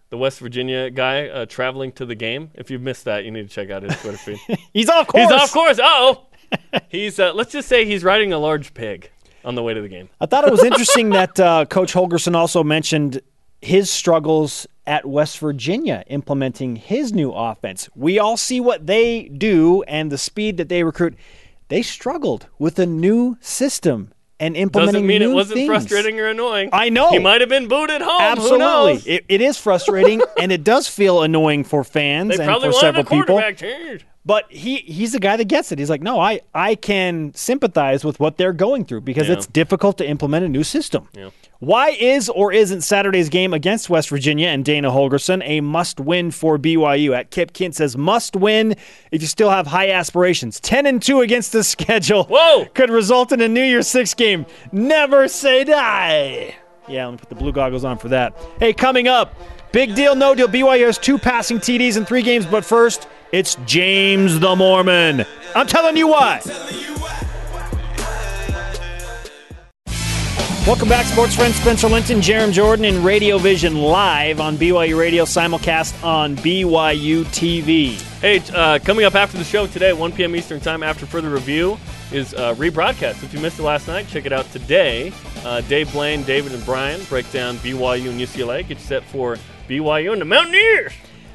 [0.09, 2.51] the West Virginia guy uh, traveling to the game.
[2.55, 4.39] If you've missed that, you need to check out his Twitter feed.
[4.73, 5.23] He's off course.
[5.23, 5.79] He's off course.
[5.81, 6.27] Oh,
[6.89, 9.11] he's uh, let's just say he's riding a large pig
[9.45, 10.09] on the way to the game.
[10.19, 13.21] I thought it was interesting that uh, Coach Holgorsen also mentioned
[13.61, 17.89] his struggles at West Virginia implementing his new offense.
[17.95, 21.15] We all see what they do and the speed that they recruit.
[21.67, 25.67] They struggled with a new system and implementing Doesn't mean it wasn't things.
[25.67, 26.69] frustrating or annoying.
[26.71, 27.09] I know.
[27.11, 28.21] He might have been booed at home.
[28.21, 32.69] Absolutely, it, it is frustrating and it does feel annoying for fans They and probably
[32.69, 33.41] for several a people.
[34.25, 35.79] But he he's the guy that gets it.
[35.79, 39.33] He's like, no, I I can sympathize with what they're going through because Yeah.
[39.35, 41.07] it's difficult to implement a new system.
[41.15, 41.29] Yeah.
[41.59, 46.31] Why is or isn't Saturday's game against West Virginia and Dana Holgorsen a must win
[46.31, 47.13] for BYU?
[47.17, 48.75] At Kip Kint says must win
[49.11, 50.59] if you still have high aspirations.
[50.59, 52.25] Ten and two against the schedule.
[52.25, 52.65] Whoa!
[52.73, 54.45] Could result in a New Year's Six game.
[54.71, 56.55] Never say die.
[56.87, 58.35] Yeah, let me put the blue goggles on for that.
[58.59, 59.33] Hey, coming up,
[59.71, 60.47] big deal, no deal.
[60.47, 65.25] BYU has two passing TDs in three games, but first, it's James the Mormon.
[65.55, 66.45] I'm telling you what.
[70.67, 71.55] Welcome back, sports friends.
[71.55, 77.99] Spencer Linton, Jarom Jordan, and Radio Vision live on BYU Radio, simulcast on BYU TV.
[78.19, 80.35] Hey, uh, coming up after the show today, 1 p.m.
[80.35, 81.79] Eastern Time, after further review,
[82.11, 83.23] is uh, rebroadcast.
[83.23, 85.11] If you missed it last night, check it out today.
[85.43, 88.67] Uh, Dave Blaine, David, and Brian break down BYU and UCLA.
[88.67, 89.37] Get set for
[89.69, 90.93] BYU and the Mountaineers.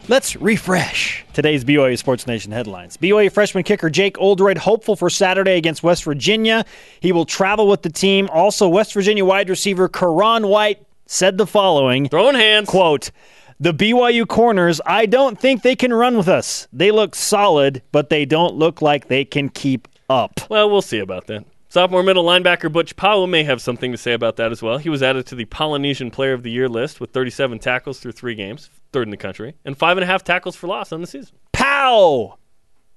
[0.08, 2.96] Let's refresh today's BYU Sports Nation headlines.
[2.96, 6.64] BYU freshman kicker Jake Oldroyd hopeful for Saturday against West Virginia.
[6.98, 8.28] He will travel with the team.
[8.32, 12.68] Also, West Virginia wide receiver Ka'Raun White said the following Throwing hands.
[12.68, 13.12] quote,
[13.60, 16.66] the BYU corners, I don't think they can run with us.
[16.72, 20.40] They look solid, but they don't look like they can keep up.
[20.50, 21.44] Well, we'll see about that.
[21.74, 24.78] Sophomore middle linebacker Butch Pau'u may have something to say about that as well.
[24.78, 28.12] He was added to the Polynesian Player of the Year list with 37 tackles through
[28.12, 31.00] three games, third in the country, and five and a half tackles for loss on
[31.00, 31.34] the season.
[31.50, 32.38] Pow!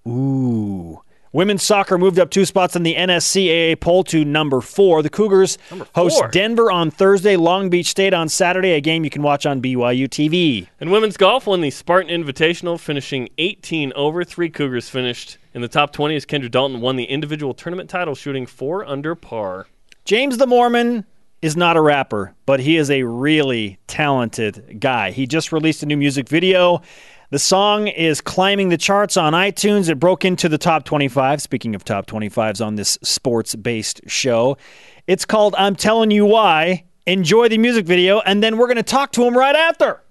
[0.08, 1.02] Ooh.
[1.34, 5.02] Women's soccer moved up two spots in the NSCAA poll to number four.
[5.02, 5.58] The Cougars
[5.96, 6.24] host.
[6.32, 10.08] Denver on Thursday, Long Beach State on Saturday, a game you can watch on BYU
[10.08, 10.68] TV.
[10.80, 14.24] And women's golf won the Spartan Invitational, finishing 18 over.
[14.24, 18.14] Three Cougars finished in the top 20 as Kendra Dalton won the individual tournament title,
[18.14, 19.66] shooting four under par.
[20.06, 21.04] James the Mormon
[21.42, 25.10] is not a rapper, but he is a really talented guy.
[25.10, 26.84] He just released a new music video.
[27.32, 29.90] The song is climbing the charts on iTunes.
[29.90, 31.42] It broke into the top 25.
[31.42, 34.60] Speaking of top 25s on this sports based show,
[35.08, 36.84] it's called I'm Telling You Why.
[37.08, 40.04] Enjoy the music video, and then we're going to talk to him right after.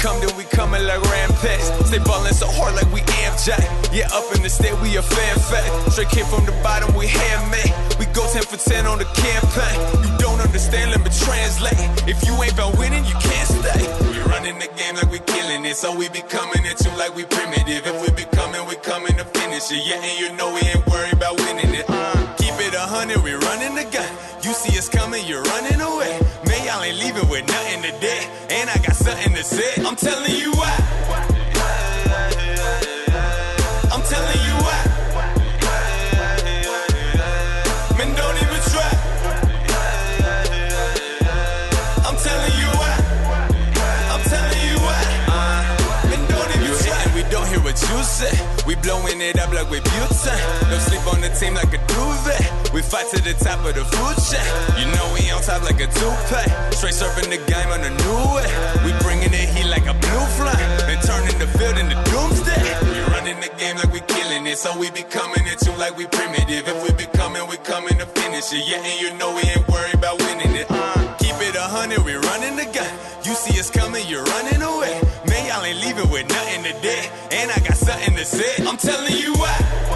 [0.00, 1.60] Come then we coming like rampage.
[1.84, 3.62] Stay ballin' so hard like we am Jack.
[3.92, 5.92] Yeah, up in the state, we a fan fact.
[5.92, 7.72] Straight came from the bottom, we handmade.
[8.00, 9.76] We go 10 for 10 on the campaign.
[10.00, 11.76] You don't understand, let me translate.
[12.08, 13.84] If you ain't about winning, you can't stay.
[14.08, 15.76] We running the game like we killing it.
[15.76, 17.84] So we be coming at you like we primitive.
[17.84, 19.84] If we be coming, we coming to finish it.
[19.84, 21.86] Yeah, and you know we ain't worried about winning it.
[22.40, 24.08] Keep it a hundred, we running the gun.
[24.40, 26.16] You see us coming, you're running away.
[26.70, 28.30] Y'all ain't leaving with nothing today.
[28.48, 29.82] And I got something to say.
[29.84, 31.29] I'm telling you why.
[48.70, 50.70] We blowing it up like we butane.
[50.70, 52.70] No sleep on the team like a duvet.
[52.70, 54.46] We fight to the top of the food chain.
[54.78, 56.46] You know we on top like a toupee.
[56.78, 58.46] Straight surfing the game on a new way.
[58.86, 60.70] We bringing it heat like a blue flame.
[60.86, 62.62] And turning the field into doomsday.
[62.94, 64.54] We running the game like we killing it.
[64.54, 66.70] So we be coming at you like we primitive.
[66.70, 68.62] If we be coming, we coming to finish it.
[68.70, 70.70] Yeah, and you know we ain't worried about winning it.
[71.18, 72.86] Keep it a hundred, we running the gun.
[73.26, 74.94] You see us coming, you're running away.
[75.26, 77.10] Man, y'all ain't leaving with nothing today.
[78.20, 78.66] And I got something to say.
[78.68, 79.89] I'm telling you why.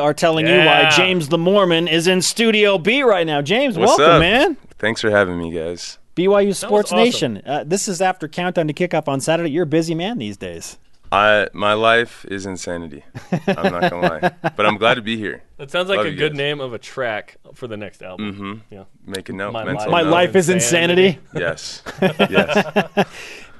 [0.00, 3.40] Are telling you why James the Mormon is in Studio B right now.
[3.42, 4.20] James, What's welcome, up?
[4.20, 4.56] man.
[4.78, 5.98] Thanks for having me, guys.
[6.16, 7.04] BYU Sports awesome.
[7.04, 7.42] Nation.
[7.46, 9.50] Uh, this is after countdown to kickoff on Saturday.
[9.50, 10.78] You're a busy man these days.
[11.12, 13.04] I my life is insanity.
[13.32, 15.42] I'm not gonna lie, but I'm glad to be here.
[15.56, 16.38] That sounds like Love a good guys.
[16.38, 18.32] name of a track for the next album.
[18.32, 18.74] Mm-hmm.
[18.74, 18.84] Yeah.
[19.06, 19.52] Make a note.
[19.52, 19.90] My mental life.
[19.90, 20.10] My note.
[20.10, 21.18] life is insanity.
[21.18, 21.20] Insanity.
[21.40, 21.82] Yes.
[22.30, 23.06] yes.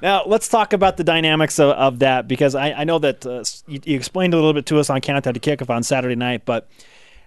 [0.01, 3.43] Now, let's talk about the dynamics of, of that because I, I know that uh,
[3.67, 6.43] you, you explained a little bit to us on Countdown to Kickoff on Saturday night,
[6.43, 6.67] but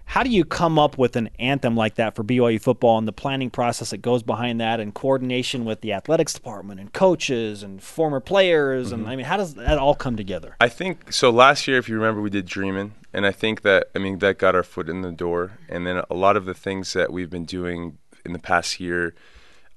[0.05, 3.11] how do you come up with an anthem like that for BYU football and the
[3.11, 7.81] planning process that goes behind that and coordination with the athletics department and coaches and
[7.81, 8.91] former players?
[8.91, 9.11] And mm-hmm.
[9.11, 10.55] I mean, how does that all come together?
[10.61, 11.29] I think so.
[11.29, 14.37] Last year, if you remember, we did Dreamin', and I think that I mean that
[14.37, 15.57] got our foot in the door.
[15.67, 19.15] And then a lot of the things that we've been doing in the past year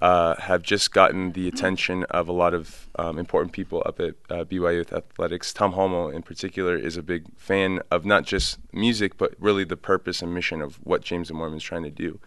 [0.00, 4.14] uh, have just gotten the attention of a lot of um, important people up at
[4.30, 5.52] uh, BYU Athletics.
[5.52, 9.76] Tom Holmoe, in particular, is a big fan of not just music, but really the
[9.76, 12.20] purpose and mission of what James and Mormon is trying to do.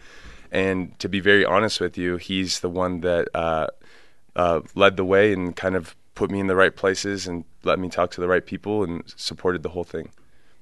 [0.51, 3.67] And to be very honest with you, he's the one that uh,
[4.35, 7.79] uh, led the way and kind of put me in the right places and let
[7.79, 10.09] me talk to the right people and supported the whole thing.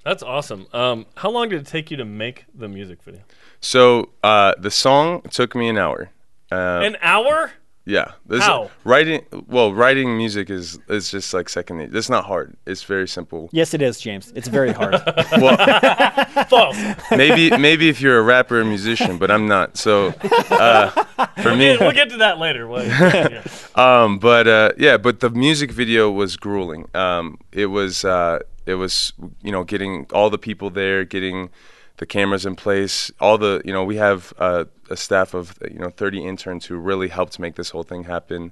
[0.03, 0.67] That's awesome.
[0.73, 3.21] Um, how long did it take you to make the music video?
[3.59, 6.11] So uh, the song took me an hour.
[6.51, 7.51] Uh, An hour?
[7.85, 8.69] yeah, this How?
[8.83, 9.25] writing.
[9.47, 11.81] Well, writing music is is just like second.
[11.95, 12.55] It's not hard.
[12.67, 13.49] It's very simple.
[13.51, 14.31] Yes, it is, James.
[14.35, 14.93] It's very hard.
[15.39, 15.57] Well,
[16.49, 16.77] False.
[17.11, 19.77] maybe maybe if you're a rapper or musician, but I'm not.
[19.77, 20.13] So
[20.51, 20.89] uh,
[21.41, 22.67] for me, we'll get to that later.
[22.67, 23.43] Well, yeah.
[23.75, 26.89] um, but uh, yeah, but the music video was grueling.
[26.95, 31.49] Um, it was uh, it was you know getting all the people there, getting
[31.97, 33.11] the cameras in place.
[33.19, 36.77] All the you know we have uh, a staff of you know 30 interns who
[36.77, 38.51] really helped make this whole thing happen.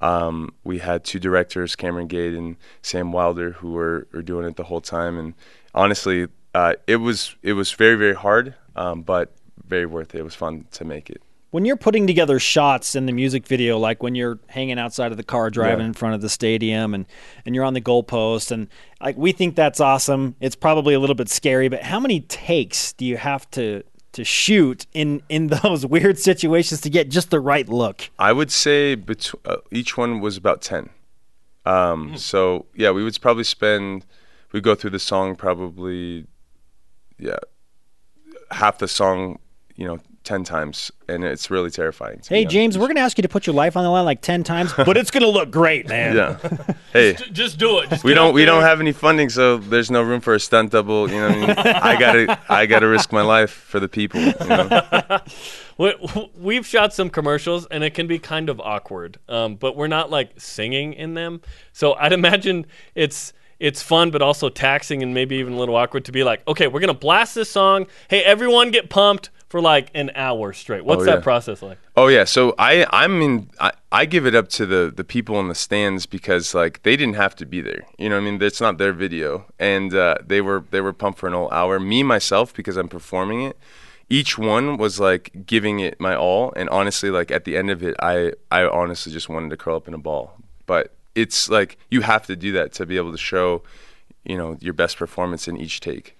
[0.00, 4.56] Um, we had two directors, Cameron Gate and Sam Wilder, who were, were doing it
[4.56, 5.18] the whole time.
[5.18, 5.34] And
[5.74, 9.32] honestly, uh, it was it was very very hard, um, but
[9.66, 10.18] very worth it.
[10.18, 11.20] It was fun to make it.
[11.50, 15.16] when you're putting together shots in the music video, like when you're hanging outside of
[15.16, 15.86] the car driving Yeah.
[15.86, 17.06] in front of the stadium and,
[17.46, 18.68] and you're on the goalpost and
[19.00, 20.36] like we think that's awesome.
[20.40, 23.82] It's probably a little bit scary, but how many takes do you have to
[24.18, 28.10] to shoot in in those weird situations to get just the right look?
[28.18, 30.90] I would say bet- uh, each one was about 10.
[31.64, 34.04] Um, So, yeah, we would probably spend,
[34.52, 36.26] we'd go through the song probably,
[37.18, 37.38] yeah,
[38.50, 39.38] half the song,
[39.76, 39.98] you know,
[40.28, 40.92] 10 times.
[41.08, 42.20] And it's really terrifying.
[42.28, 42.52] Hey honest.
[42.52, 44.44] James, we're going to ask you to put your life on the line like 10
[44.44, 46.14] times, but it's going to look great, man.
[46.14, 46.74] Yeah.
[46.92, 47.14] hey.
[47.32, 47.88] Just do it.
[47.88, 48.34] Just We don't.
[48.34, 48.68] We don't there.
[48.68, 51.10] have any funding, so there's no room for a stunt double.
[51.10, 52.40] You know, what I mean, I gotta.
[52.50, 54.20] I gotta risk my life for the people.
[54.20, 55.20] You know?
[55.78, 55.94] we,
[56.36, 60.10] we've shot some commercials and it can be kind of awkward, um, but we're not
[60.10, 61.40] like singing in them.
[61.72, 66.04] So I'd imagine it's it's fun, but also taxing and maybe even a little awkward
[66.04, 67.86] to be like, okay, we're gonna blast this song.
[68.08, 70.84] Hey, everyone, get pumped for like an hour straight.
[70.84, 71.78] What's Oh, that process like?
[71.96, 75.40] Oh yeah, so I I mean I, I give it up to the the people
[75.40, 77.86] in the stands because like they didn't have to be there.
[77.98, 78.42] You know what I mean?
[78.42, 81.80] It's not their video, and uh, they were they were pumped for an whole hour.
[81.80, 83.56] Me myself because I'm performing it.
[84.10, 87.82] Each one was like giving it my all, and honestly, like at the end of
[87.82, 90.34] it, I I honestly just wanted to curl up in a ball.
[90.66, 93.62] But it's like you have to do that to be able to show,
[94.24, 96.16] you know, your best performance in each take.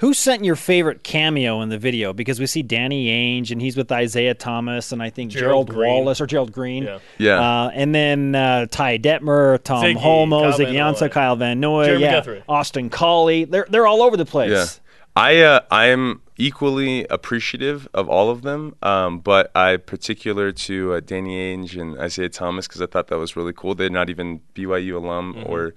[0.00, 2.14] Who sent your favorite cameo in the video?
[2.14, 5.86] Because we see Danny Ainge, and he's with Isaiah Thomas, and I think Gerald Gerald,
[5.86, 6.84] Wallace or Gerald Green.
[6.84, 6.98] Yeah.
[7.18, 7.40] Yeah.
[7.40, 11.84] Uh, and then uh, Ty Detmer, Tom Ziggy, Holmoe, Kyle Ziggy Ansah, Kyle Van Noy,
[11.84, 12.42] Jeremy yeah, Guthrie.
[12.48, 13.44] Austin Collie.
[13.44, 14.50] They're they're all over the place.
[14.50, 14.66] Yeah,
[15.14, 20.94] I uh, I am equally appreciative of all of them, um, but I particular to
[20.94, 23.74] uh, Danny Ainge and Isaiah Thomas because I thought that was really cool.
[23.74, 25.50] They're not even BYU alum Mm-hmm.
[25.52, 25.74] or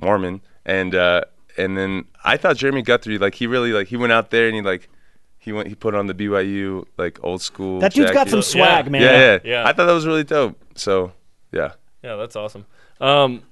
[0.00, 1.24] Mormon, and uh,
[1.60, 4.54] and then I thought Jeremy Guthrie like he really like he went out there and
[4.56, 4.88] he like
[5.38, 7.80] he went he put on the BYU like old school.
[7.80, 8.90] That dude's got some swag, Yeah.
[8.90, 9.02] man.
[9.02, 9.62] Yeah, yeah, Yeah.
[9.68, 10.58] I thought that was really dope.
[10.74, 11.12] So
[11.52, 12.66] yeah, Yeah, that's awesome.
[13.00, 13.42] Um,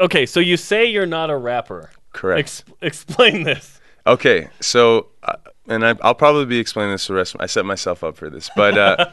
[0.00, 1.90] okay, so you say you're not a rapper.
[2.12, 2.38] correct.
[2.40, 3.80] Ex- explain this.
[4.06, 5.34] Okay, so uh,
[5.68, 7.34] and I, I'll probably be explaining this the rest.
[7.34, 9.10] Of, I set myself up for this, but uh,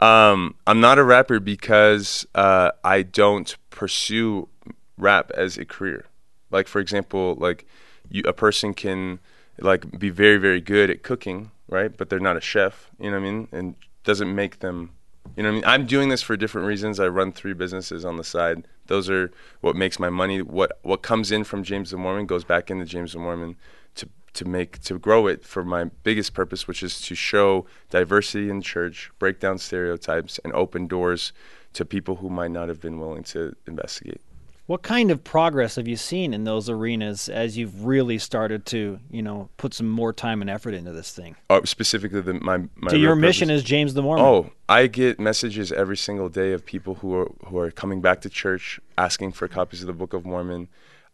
[0.04, 4.48] um, I'm not a rapper because uh, I don't pursue
[4.96, 6.06] rap as a career.
[6.50, 7.66] Like for example, like
[8.10, 9.20] you, a person can
[9.60, 11.96] like be very very good at cooking, right?
[11.96, 12.90] But they're not a chef.
[12.98, 13.48] You know what I mean?
[13.52, 13.74] And
[14.04, 14.90] doesn't make them.
[15.36, 15.64] You know what I mean?
[15.66, 16.98] I'm doing this for different reasons.
[16.98, 18.66] I run three businesses on the side.
[18.86, 19.30] Those are
[19.60, 20.40] what makes my money.
[20.40, 23.56] What what comes in from James the Mormon goes back into James the Mormon
[23.96, 28.48] to to make to grow it for my biggest purpose, which is to show diversity
[28.48, 31.32] in church, break down stereotypes, and open doors
[31.74, 34.22] to people who might not have been willing to investigate.
[34.68, 39.00] What kind of progress have you seen in those arenas as you've really started to,
[39.10, 41.36] you know, put some more time and effort into this thing?
[41.48, 44.26] Uh, specifically, the, my my So your mission purpose- is James the Mormon.
[44.26, 48.20] Oh, I get messages every single day of people who are who are coming back
[48.20, 50.68] to church asking for copies of the Book of Mormon.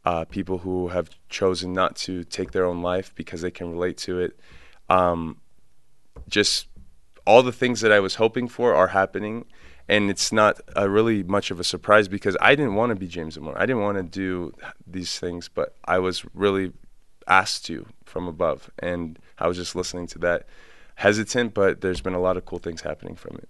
[0.05, 3.97] Uh, people who have chosen not to take their own life because they can relate
[3.99, 4.37] to it.
[4.91, 5.37] Um,
[6.29, 6.67] just
[7.25, 9.45] all the things that I was hoping for are happening,
[9.89, 13.07] and it's not uh, really much of a surprise because I didn't want to be
[13.07, 13.61] James Mormon.
[13.61, 14.53] I didn't want to do
[14.87, 16.73] these things, but I was really
[17.27, 20.47] asked to from above, and I was just listening to that,
[20.97, 21.55] hesitant.
[21.55, 23.49] But there's been a lot of cool things happening from it.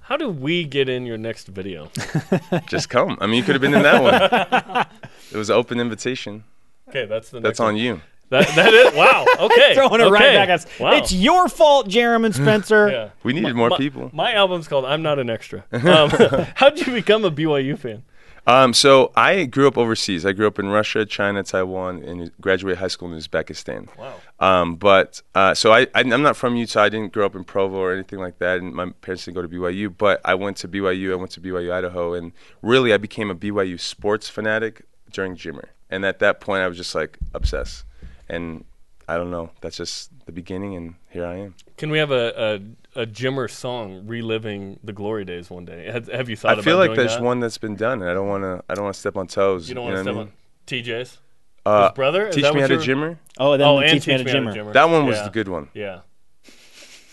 [0.00, 1.90] How do we get in your next video?
[2.66, 3.18] Just come.
[3.20, 4.86] I mean, you could have been in that one.
[5.30, 6.44] it was an open invitation.
[6.88, 7.68] Okay, that's the That's next one.
[7.74, 8.00] on you.
[8.30, 9.24] That, that is wow.
[9.40, 10.66] Okay, Throwing it right back at us.
[10.78, 10.92] Wow.
[10.92, 12.90] It's your fault, Jeremy Spencer.
[12.90, 13.10] yeah.
[13.22, 14.10] We needed more my, people.
[14.12, 16.10] My album's called "I'm Not an Extra." Um,
[16.54, 18.02] how did you become a BYU fan?
[18.46, 20.26] Um, so I grew up overseas.
[20.26, 23.88] I grew up in Russia, China, Taiwan, and graduated high school in Uzbekistan.
[23.96, 24.14] Wow.
[24.40, 26.82] Um, but uh, so I, I I'm not from Utah.
[26.82, 29.42] I didn't grow up in Provo or anything like that, and my parents didn't go
[29.42, 29.94] to BYU.
[29.96, 31.12] But I went to BYU.
[31.12, 35.68] I went to BYU Idaho, and really I became a BYU sports fanatic during Jimmer.
[35.90, 37.84] And at that point, I was just like obsessed.
[38.28, 38.64] And
[39.08, 39.50] I don't know.
[39.62, 41.54] That's just the beginning, and here I am.
[41.78, 42.60] Can we have a,
[42.94, 45.90] a a Jimmer song reliving the glory days one day?
[45.90, 47.22] Have, have you thought I feel like doing there's that?
[47.22, 48.62] one that's been done, and I don't want to.
[48.68, 49.68] I don't want to step on toes.
[49.68, 50.26] You don't want to what step I mean?
[50.28, 51.18] on TJ's
[51.64, 52.26] Uh, his brother.
[52.28, 53.16] Is Teach that me how to Jimmer.
[53.38, 54.66] Oh, then Oh, teach, and me teach how to me how to Jimmer.
[54.68, 54.72] Jimmer.
[54.74, 55.22] That one was Yeah.
[55.24, 55.68] the good one.
[55.74, 56.00] Yeah.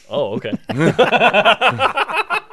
[0.07, 0.51] Oh, okay.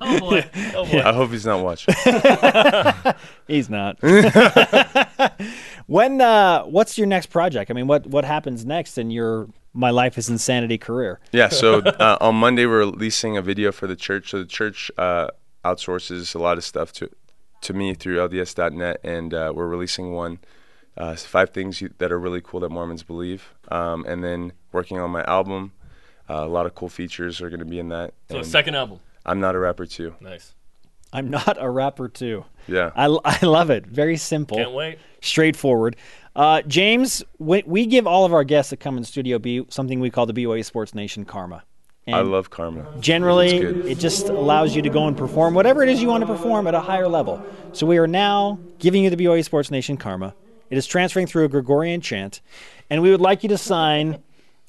[0.00, 0.44] oh boy.
[0.74, 1.02] Oh boy.
[1.04, 1.94] I hope he's not watching.
[3.46, 3.98] He's not.
[5.86, 6.20] when?
[6.20, 7.70] Uh, what's your next project?
[7.70, 11.20] I mean, what what happens next in your My Life Is Insanity career?
[11.32, 14.30] Yeah, so uh, on Monday we're releasing a video for the church.
[14.30, 15.28] So the church uh,
[15.64, 17.10] outsources a lot of stuff to
[17.62, 20.38] to me through LDS.net, and uh, we're releasing one.
[20.96, 24.98] Uh, five things you, that are really cool that Mormons believe, um, and then working
[24.98, 25.72] on my album.
[26.30, 28.14] Uh, a lot of cool features are going to be in that.
[28.30, 29.00] So and second album.
[29.24, 30.14] I'm not a rapper too.
[30.20, 30.54] Nice.
[31.12, 32.44] I'm not a rapper too.
[32.66, 32.90] Yeah.
[32.96, 33.86] I, I love it.
[33.86, 34.56] Very simple.
[34.56, 34.98] Can't wait.
[35.20, 35.96] straightforward.
[36.34, 40.00] Uh, James, we, we give all of our guests that come in studio B something
[40.00, 41.62] we call the BYU Sports Nation Karma.
[42.06, 42.86] And I love karma.
[43.00, 46.26] generally, it just allows you to go and perform whatever it is you want to
[46.26, 47.42] perform at a higher level.
[47.72, 50.34] So we are now giving you the BYU Sports Nation Karma.
[50.68, 52.42] It is transferring through a Gregorian chant,
[52.90, 54.22] and we would like you to sign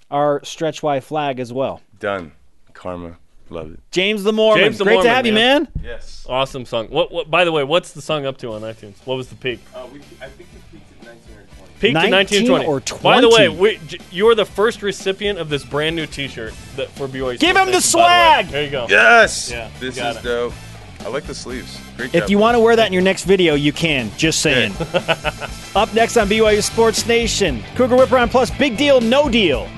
[0.10, 1.82] our Stretch Y flag as well.
[2.00, 2.32] Done.
[2.74, 3.18] Karma.
[3.50, 3.80] Love it.
[3.92, 4.64] James the Mormon.
[4.64, 5.64] James the Great to have you, man.
[5.76, 5.84] man.
[5.84, 6.26] Yes.
[6.28, 6.88] Awesome song.
[6.88, 7.30] What, what?
[7.30, 8.96] By the way, what's the song up to on iTunes?
[9.06, 9.60] What was the peak?
[9.74, 11.72] Uh, we, I think it peaked at 19 or 20.
[11.80, 12.66] Peaked 19 at 19 20.
[12.66, 16.54] or By the way, we, j- you're the first recipient of this brand new T-shirt
[16.76, 17.40] that for BYU.
[17.40, 18.42] Give him the Nation, by way.
[18.44, 18.48] swag!
[18.48, 18.88] There you go.
[18.90, 19.52] Yes.
[19.52, 20.24] Yeah, This is it.
[20.24, 20.54] dope.
[21.02, 21.80] I like the sleeves.
[21.98, 22.24] Great job.
[22.24, 24.10] If you want to wear that in your next video, you can.
[24.18, 24.74] Just saying.
[25.76, 29.70] Up next on BYU Sports Nation, Cougar Whip Around Plus, big deal, no deal.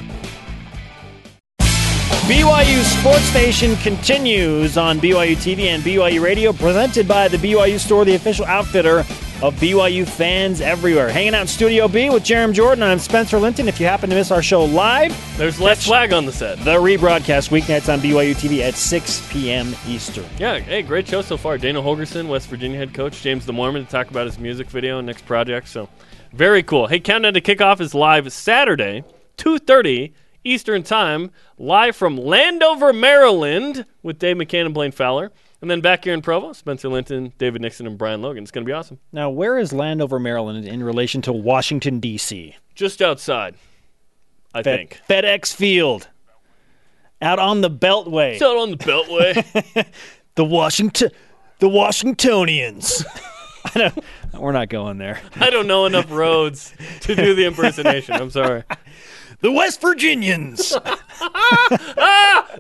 [2.28, 8.06] BYU Sports Nation continues on BYU TV and BYU Radio, presented by the BYU Store,
[8.06, 9.00] the official outfitter
[9.42, 11.10] of BYU fans everywhere.
[11.10, 13.68] Hanging out in Studio B with Jarom Jordan, I'm Spencer Linton.
[13.68, 16.58] If you happen to miss our show live, There's less swag on the set.
[16.60, 19.76] the rebroadcast weeknights on BYU TV at 6 p.m.
[19.88, 20.26] Eastern.
[20.40, 21.58] Yeah, hey, great show so far.
[21.58, 24.98] Dana Holgorsen, West Virginia head coach, James the Mormon to talk about his music video
[24.98, 25.68] and next project.
[25.68, 25.88] So,
[26.34, 26.88] very cool.
[26.88, 29.04] Hey, countdown to kickoff is live Saturday,
[29.38, 30.14] 2:30
[30.48, 35.32] Eastern Time, live from Landover, Maryland, with Dave McCann and Blaine Fowler,
[35.62, 38.44] and then back here in Provo, Spencer Linton, David Nixon, and Brian Logan.
[38.44, 39.00] It's going to be awesome.
[39.12, 42.56] Now, where is Landover, Maryland in relation to Washington, D.C.?
[42.76, 43.56] Just outside,
[44.54, 45.02] I Fed- think.
[45.10, 46.10] FedEx Field.
[47.22, 48.34] Out on the Beltway.
[48.34, 49.88] It's out on the Beltway.
[50.36, 51.10] the Washington
[51.60, 53.04] the Washingtonians.
[53.66, 54.04] I don't,
[54.42, 55.20] we're not going there.
[55.36, 58.16] I don't know enough roads to do the impersonation.
[58.16, 58.64] I'm sorry.
[59.42, 60.76] The West Virginians.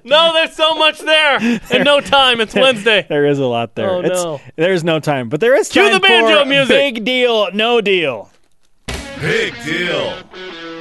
[0.03, 1.37] No, there's so much there
[1.71, 2.39] and no time.
[2.39, 3.05] It's Wednesday.
[3.09, 3.89] there is a lot there.
[3.89, 4.41] Oh, It's- no.
[4.55, 6.69] There's no time, but there is Cue time the banjo for music.
[6.95, 8.29] Big deal, no deal.
[9.19, 10.13] Big deal.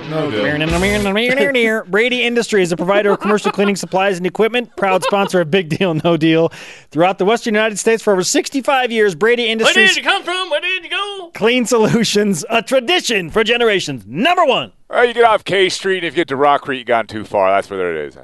[0.09, 1.85] No deal.
[1.85, 5.95] Brady Industries, a provider of commercial cleaning supplies and equipment, proud sponsor of Big Deal
[5.95, 6.51] No Deal
[6.91, 9.15] throughout the Western United States for over 65 years.
[9.15, 9.77] Brady Industries.
[9.77, 10.51] Where did you come from?
[10.51, 11.31] Where did you go?
[11.35, 14.05] Clean Solutions, a tradition for generations.
[14.07, 14.73] Number one.
[14.89, 17.07] Well, you get off K Street, and if you get to Rock Creek, you gone
[17.07, 17.51] too far.
[17.51, 18.19] That's where it is.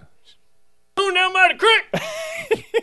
[1.03, 2.75] Moon down by the creek.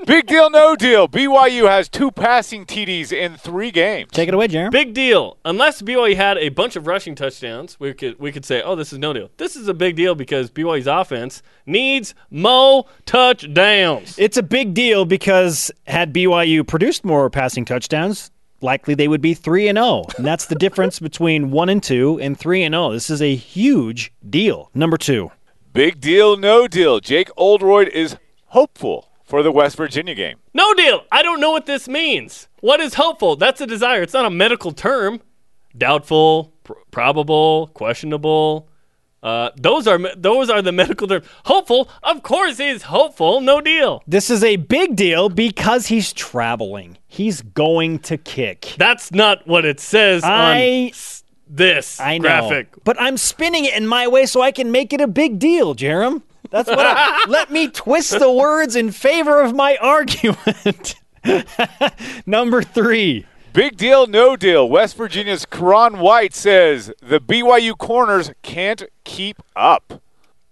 [0.06, 1.08] Big deal, no deal.
[1.08, 4.10] BYU has two passing TDs in three games.
[4.12, 4.70] Take it away, Jeremy.
[4.70, 5.38] Big deal.
[5.44, 8.92] Unless BYU had a bunch of rushing touchdowns, we could we could say, oh, this
[8.92, 9.30] is no deal.
[9.38, 14.16] This is a big deal because BYU's offense needs mo touchdowns.
[14.18, 19.34] It's a big deal because had BYU produced more passing touchdowns, likely they would be
[19.34, 20.04] 3 and 0.
[20.16, 22.92] And that's the difference between 1 and 2 and 3 and 0.
[22.92, 24.70] This is a huge deal.
[24.74, 25.30] Number 2.
[25.74, 27.00] Big deal, no deal.
[27.00, 28.16] Jake Oldroyd is
[28.46, 30.36] hopeful for the West Virginia game.
[30.54, 31.02] No deal.
[31.10, 32.46] I don't know what this means.
[32.60, 33.34] What is hopeful?
[33.34, 34.00] That's a desire.
[34.02, 35.20] It's not a medical term.
[35.76, 38.68] Doubtful, pr- probable, questionable.
[39.20, 41.26] Uh, those are those are the medical terms.
[41.46, 43.40] Hopeful, of course, he's hopeful.
[43.40, 44.00] No deal.
[44.06, 46.98] This is a big deal because he's traveling.
[47.08, 48.74] He's going to kick.
[48.78, 52.22] That's not what it says on I s- this I know.
[52.22, 52.68] graphic.
[52.84, 55.74] But I'm spinning it in my way so I can make it a big deal,
[55.74, 56.22] Jarom.
[56.50, 60.96] That's what I, let me twist the words in favor of my argument.
[62.26, 63.26] Number 3.
[63.52, 64.68] Big deal, no deal.
[64.68, 70.02] West Virginia's Ka'Raun White says the BYU corners can't keep up.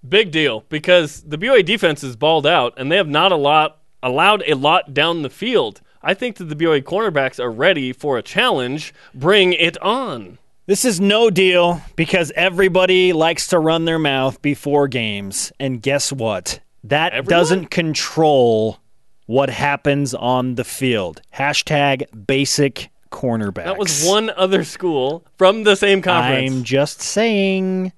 [0.09, 3.79] Big deal because the BYU defense is balled out and they have not a lot
[4.03, 5.81] allowed a lot down the field.
[6.03, 8.93] I think that the BYU cornerbacks are ready for a challenge.
[9.15, 10.39] Bring it on.
[10.73, 15.53] This is no deal because everybody likes to run their mouth before games.
[15.61, 16.61] And guess what?
[16.85, 17.29] That Everyone?
[17.29, 18.79] doesn't control
[19.27, 21.21] what happens on the field.
[21.35, 23.65] Hashtag basic cornerbacks.
[23.65, 26.51] That was one other school from the same conference.
[26.51, 27.93] I'm just saying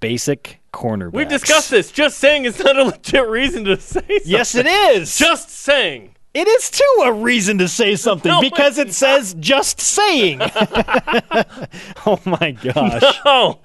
[0.00, 1.12] basic cornerbacks.
[1.12, 1.92] We've discussed this.
[1.92, 4.20] Just saying is not a legit reason to say something.
[4.24, 5.14] Yes, it is.
[5.18, 6.13] Just saying.
[6.34, 10.40] It is too a reason to say something No, because it says just saying.
[12.06, 13.20] oh my gosh.
[13.26, 13.60] Oh,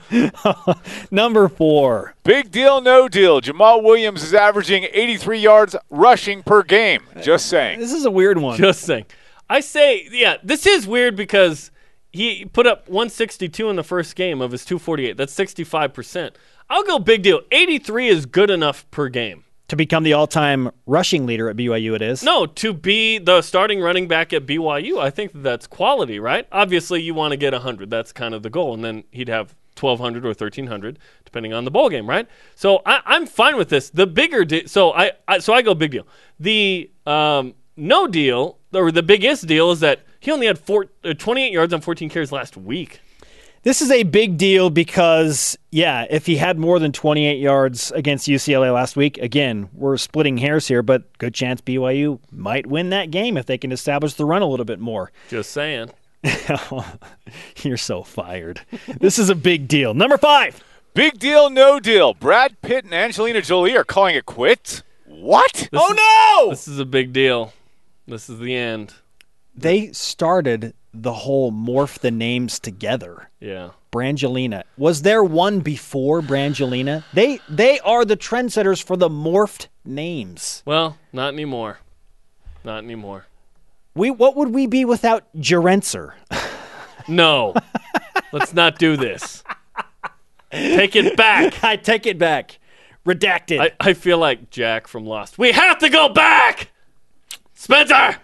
[1.11, 2.13] Number four.
[2.23, 3.41] Big deal, no deal.
[3.41, 7.01] Jamaal Williams is averaging 83 yards rushing per game.
[7.21, 7.79] Just saying.
[7.79, 8.57] This is a weird one.
[8.57, 9.05] just saying.
[9.49, 11.71] I say, yeah, this is weird because
[12.11, 15.17] he put up 162 in the first game of his 248.
[15.17, 16.31] That's 65%.
[16.69, 17.41] I'll go big deal.
[17.51, 19.43] 83 is good enough per game.
[19.69, 21.95] To become the all-time rushing leader at BYU.
[21.95, 22.21] It is.
[22.23, 26.47] No, to be the starting running back at BYU, I think that's quality, right?
[26.51, 27.89] Obviously, you want to get 100.
[27.89, 28.73] That's kind of the goal.
[28.73, 32.27] And then he'd have 1,200 or 1,300, depending on the bowl game, right?
[32.55, 33.89] So I, I'm fine with this.
[33.89, 36.07] The bigger de- so I, I so I go big deal.
[36.39, 41.13] The um, no deal or the biggest deal is that he only had four, uh,
[41.13, 42.99] 28 yards on 14 carries last week.
[43.63, 48.27] This is a big deal because, yeah, if he had more than 28 yards against
[48.27, 53.11] UCLA last week, again, we're splitting hairs here, but good chance BYU might win that
[53.11, 55.11] game if they can establish the run a little bit more.
[55.29, 55.91] Just saying.
[57.63, 58.61] You're so fired.
[58.99, 59.93] this is a big deal.
[59.93, 60.63] Number five.
[60.93, 62.13] Big deal, no deal.
[62.13, 64.83] Brad Pitt and Angelina Jolie are calling it quits.
[65.05, 65.53] What?
[65.53, 65.97] This oh is-
[66.45, 66.49] no!
[66.51, 67.53] This is a big deal.
[68.07, 68.93] This is the end.
[69.55, 70.73] They started
[71.03, 73.29] the whole morph the names together.
[73.39, 73.71] Yeah.
[73.91, 74.63] Brangelina.
[74.77, 77.03] Was there one before Brangelina?
[77.13, 80.61] They they are the trendsetters for the morphed names.
[80.65, 81.79] Well, not anymore.
[82.63, 83.25] Not anymore.
[83.95, 86.13] We what would we be without Gerencer?
[87.07, 87.55] No.
[88.31, 89.43] Let's not do this.
[90.51, 91.63] Take it back.
[91.63, 92.59] I take it back.
[93.05, 93.59] Redacted.
[93.59, 95.37] I, I feel like Jack from Lost.
[95.37, 96.69] We have to go back!
[97.55, 98.17] Spencer!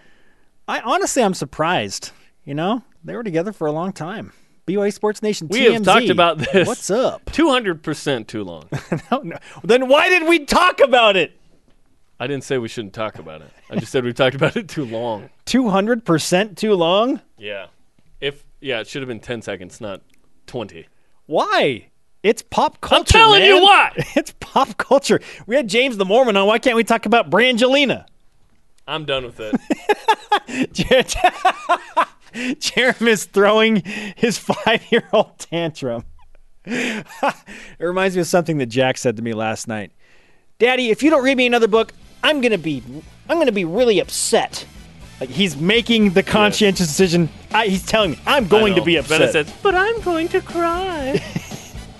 [0.68, 2.12] I honestly I'm surprised.
[2.46, 4.32] You know, they were together for a long time.
[4.66, 5.72] BYU Sports Nation We TMZ.
[5.74, 6.66] have talked about this.
[6.66, 7.24] What's up?
[7.32, 8.68] 200% too long.
[9.10, 9.36] no, no.
[9.64, 11.32] Then why did we talk about it?
[12.18, 13.50] I didn't say we shouldn't talk about it.
[13.68, 15.28] I just said we've talked about it too long.
[15.46, 17.20] 200% too long?
[17.36, 17.66] Yeah.
[18.20, 20.00] If yeah, it should have been 10 seconds, not
[20.46, 20.86] 20.
[21.26, 21.88] Why?
[22.22, 23.18] It's pop culture.
[23.18, 23.92] I'm telling you what.
[24.16, 25.20] It's pop culture.
[25.46, 26.46] We had James the Mormon on.
[26.46, 28.06] Why can't we talk about Brangelina?
[28.88, 29.54] I'm done with it.
[32.36, 33.82] Jer- Jeremy is throwing
[34.16, 36.04] his five-year-old tantrum.
[36.64, 37.04] it
[37.78, 39.92] reminds me of something that Jack said to me last night.
[40.58, 41.92] Daddy, if you don't read me another book,
[42.24, 42.82] I'm gonna be,
[43.28, 44.66] I'm gonna be really upset.
[45.20, 47.28] Like he's making the conscientious decision.
[47.52, 49.32] I, he's telling me I'm going to be upset.
[49.32, 51.22] Says, but I'm going to cry.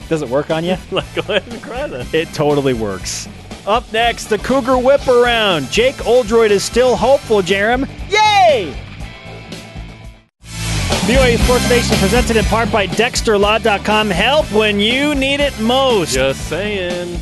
[0.08, 0.76] Does it work on you?
[0.90, 2.06] like, go ahead and cry then.
[2.12, 3.28] It totally works.
[3.66, 5.70] Up next, the Cougar Whip Around.
[5.70, 7.88] Jake Oldroyd is still hopeful, Jarom.
[8.10, 8.76] Yay!
[11.06, 14.10] BYU Sports Nation presented in part by DexterLaw.com.
[14.10, 16.14] Help when you need it most.
[16.14, 17.18] Just saying.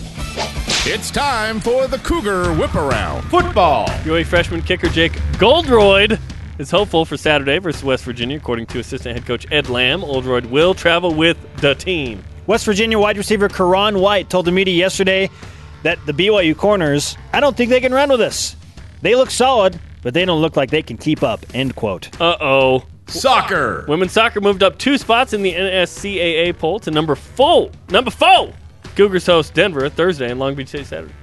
[0.87, 3.23] It's time for the Cougar Whip Around.
[3.25, 3.87] Football.
[3.87, 6.19] BYU freshman kicker Jake Oldroyd
[6.59, 10.05] is hopeful for Saturday versus West Virginia, according to assistant head coach Ed Lamb.
[10.05, 12.23] Oldroyd will travel with the team.
[12.47, 15.31] West Virginia wide receiver Ka'Raun White told the media yesterday
[15.83, 18.57] that the BYU corners, I don't think they can run with us.
[19.03, 21.41] They look solid, but they don't look like they can keep up.
[21.55, 22.21] End quote.
[22.21, 22.85] Uh oh.
[23.07, 23.85] Soccer.
[23.87, 27.71] Women's soccer moved up two spots in the NSCAA poll to number four.
[27.91, 28.53] Number four.
[28.97, 31.15] Cougars host Denver Thursday and Long Beach State Saturday.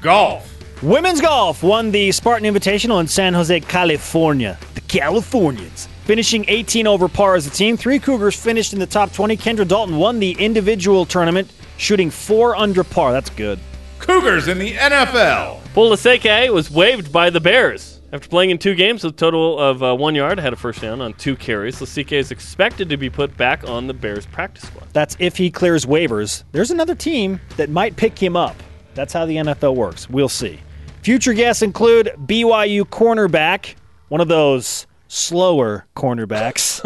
[0.00, 0.48] Golf.
[0.82, 4.58] Women's golf won the Spartan Invitational in San Jose, California.
[4.74, 7.76] The Californians finishing 18 over par as a team.
[7.76, 9.36] Three Cougars finished in the top 20.
[9.36, 13.12] Kendra Dalton won the individual tournament, shooting four under par.
[13.12, 13.58] That's good.
[14.00, 15.60] Cougars in the NFL.
[15.74, 17.91] Paul Lasike was waived by the Bears.
[18.14, 20.82] After playing in two games with a total of uh, one yard, had a first
[20.82, 21.76] down on two carries.
[21.76, 24.86] Lasike is expected to be put back on the Bears practice squad.
[24.92, 26.44] That's if he clears waivers.
[26.52, 28.54] There's another team that might pick him up.
[28.92, 30.10] That's how the NFL works.
[30.10, 30.60] We'll see.
[31.00, 33.76] Future guests include BYU cornerback,
[34.08, 36.80] one of those slower cornerbacks,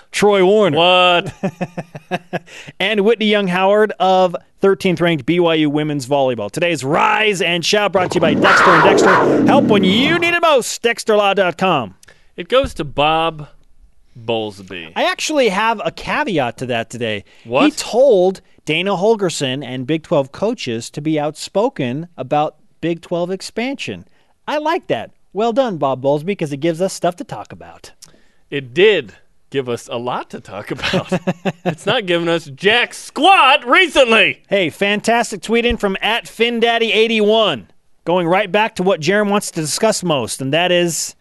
[0.12, 0.76] Troy Warner.
[0.76, 1.34] What?
[2.80, 6.50] and Whitney Young Howard of 13th ranked BYU women's volleyball.
[6.50, 9.46] Today's Rise and Shout brought to you by Dexter and Dexter.
[9.46, 10.82] Help when you need it most.
[10.82, 11.96] DexterLaw.com.
[12.36, 13.48] it goes to Bob
[14.16, 14.92] Bowlesby.
[14.94, 17.24] I actually have a caveat to that today.
[17.44, 17.64] What?
[17.64, 24.06] He told Dana Holgorsen and Big 12 coaches to be outspoken about Big 12 expansion.
[24.46, 25.10] I like that.
[25.38, 27.92] Well done, Bob Bowlesby, because it gives us stuff to talk about.
[28.50, 29.14] It did
[29.50, 31.12] give us a lot to talk about.
[31.64, 34.42] it's not giving us jack squat recently.
[34.48, 37.68] Hey, fantastic tweet in from at FinDaddy81.
[38.04, 41.14] Going right back to what Jarom wants to discuss most, and that is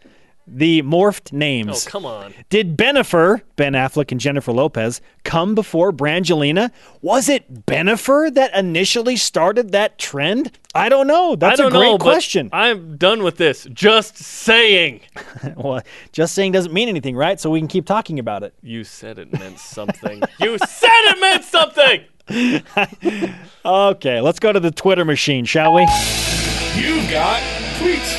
[0.48, 1.86] the morphed names.
[1.86, 2.34] Oh, come on.
[2.50, 6.72] Did Benifer, Ben Affleck and Jennifer Lopez, come before Brangelina?
[7.02, 10.58] Was it Benifer that initially started that trend?
[10.74, 11.36] I don't know.
[11.36, 12.50] That's don't a great know, question.
[12.54, 13.68] I'm done with this.
[13.74, 15.02] Just saying.
[15.56, 15.82] well,
[16.14, 17.40] just saying doesn't mean anything, right?
[17.40, 18.54] So we can keep talking about it.
[18.62, 20.22] You said it meant something.
[20.40, 22.04] you said it meant something.
[23.66, 25.82] Okay, let's go to the Twitter machine, shall we?
[25.82, 27.42] You got
[27.80, 28.16] tweets.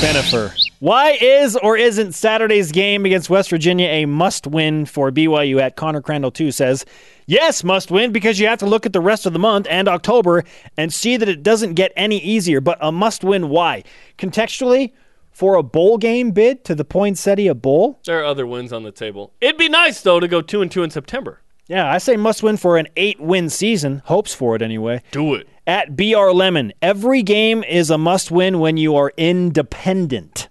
[0.00, 0.61] Benifer.
[0.82, 5.76] Why is or isn't Saturday's game against West Virginia a must win for BYU at
[5.76, 6.84] Connor Crandall 2 says,
[7.24, 9.86] Yes, must win because you have to look at the rest of the month and
[9.86, 10.42] October
[10.76, 13.84] and see that it doesn't get any easier, but a must win why?
[14.18, 14.90] Contextually,
[15.30, 18.00] for a bowl game bid to the Poinsettia Bowl?
[18.04, 19.32] There are other wins on the table.
[19.40, 21.42] It'd be nice though to go two and two in September.
[21.68, 24.02] Yeah, I say must win for an eight win season.
[24.06, 25.04] Hopes for it anyway.
[25.12, 25.46] Do it.
[25.64, 30.48] At BR Lemon, every game is a must win when you are independent.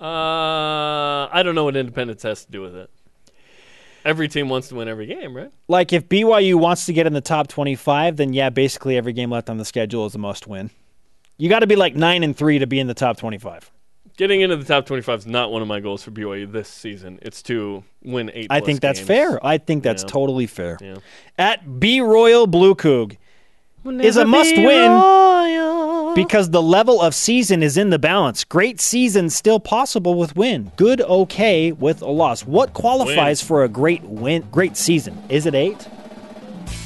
[0.00, 2.90] Uh, I don't know what independence has to do with it.
[4.04, 5.50] Every team wants to win every game, right?
[5.66, 9.30] Like if BYU wants to get in the top 25, then yeah, basically every game
[9.30, 10.70] left on the schedule is a must win.
[11.38, 13.70] You got to be like 9 and 3 to be in the top 25.
[14.16, 17.18] Getting into the top 25 is not one of my goals for BYU this season.
[17.20, 18.46] It's to win eight.
[18.48, 19.08] I think that's games.
[19.08, 19.44] fair.
[19.44, 20.08] I think that's Yeah.
[20.08, 20.78] totally fair.
[20.80, 20.94] Yeah.
[21.36, 23.16] At B Royal Blue Coog
[23.84, 24.90] is a must win
[26.16, 26.24] Uh-huh.
[26.26, 28.44] because the level of season is in the balance.
[28.44, 30.72] Great season still possible with win.
[30.76, 32.42] Good okay with a loss.
[32.46, 34.46] What qualifies for a great win?
[34.50, 35.22] Great season?
[35.28, 35.88] Is it eight?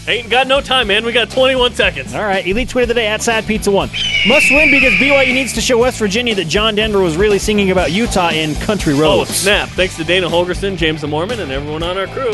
[0.08, 1.04] Ain't got no time, man.
[1.04, 2.14] We got 21 seconds.
[2.14, 3.88] All right, elite tweet of the day at Sad Pizza One.
[4.26, 7.70] Must win because BYU needs to show West Virginia that John Denver was really singing
[7.70, 9.04] about Utah in Country Roads.
[9.04, 9.36] Oh, Roads.
[9.36, 9.68] snap.
[9.70, 12.32] Thanks to Dana Holgorsen, James the Mormon, and everyone on our crew.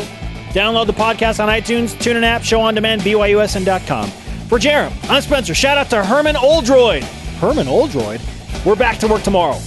[0.52, 4.10] Download the podcast on iTunes, tune in app, show on demand, BYUSN.com.
[4.48, 5.54] For Jarom, I'm Spencer.
[5.54, 7.02] Shout out to Herman Oldroyd.
[7.40, 8.20] Herman Oldroyd.
[8.64, 9.58] We're back to work tomorrow.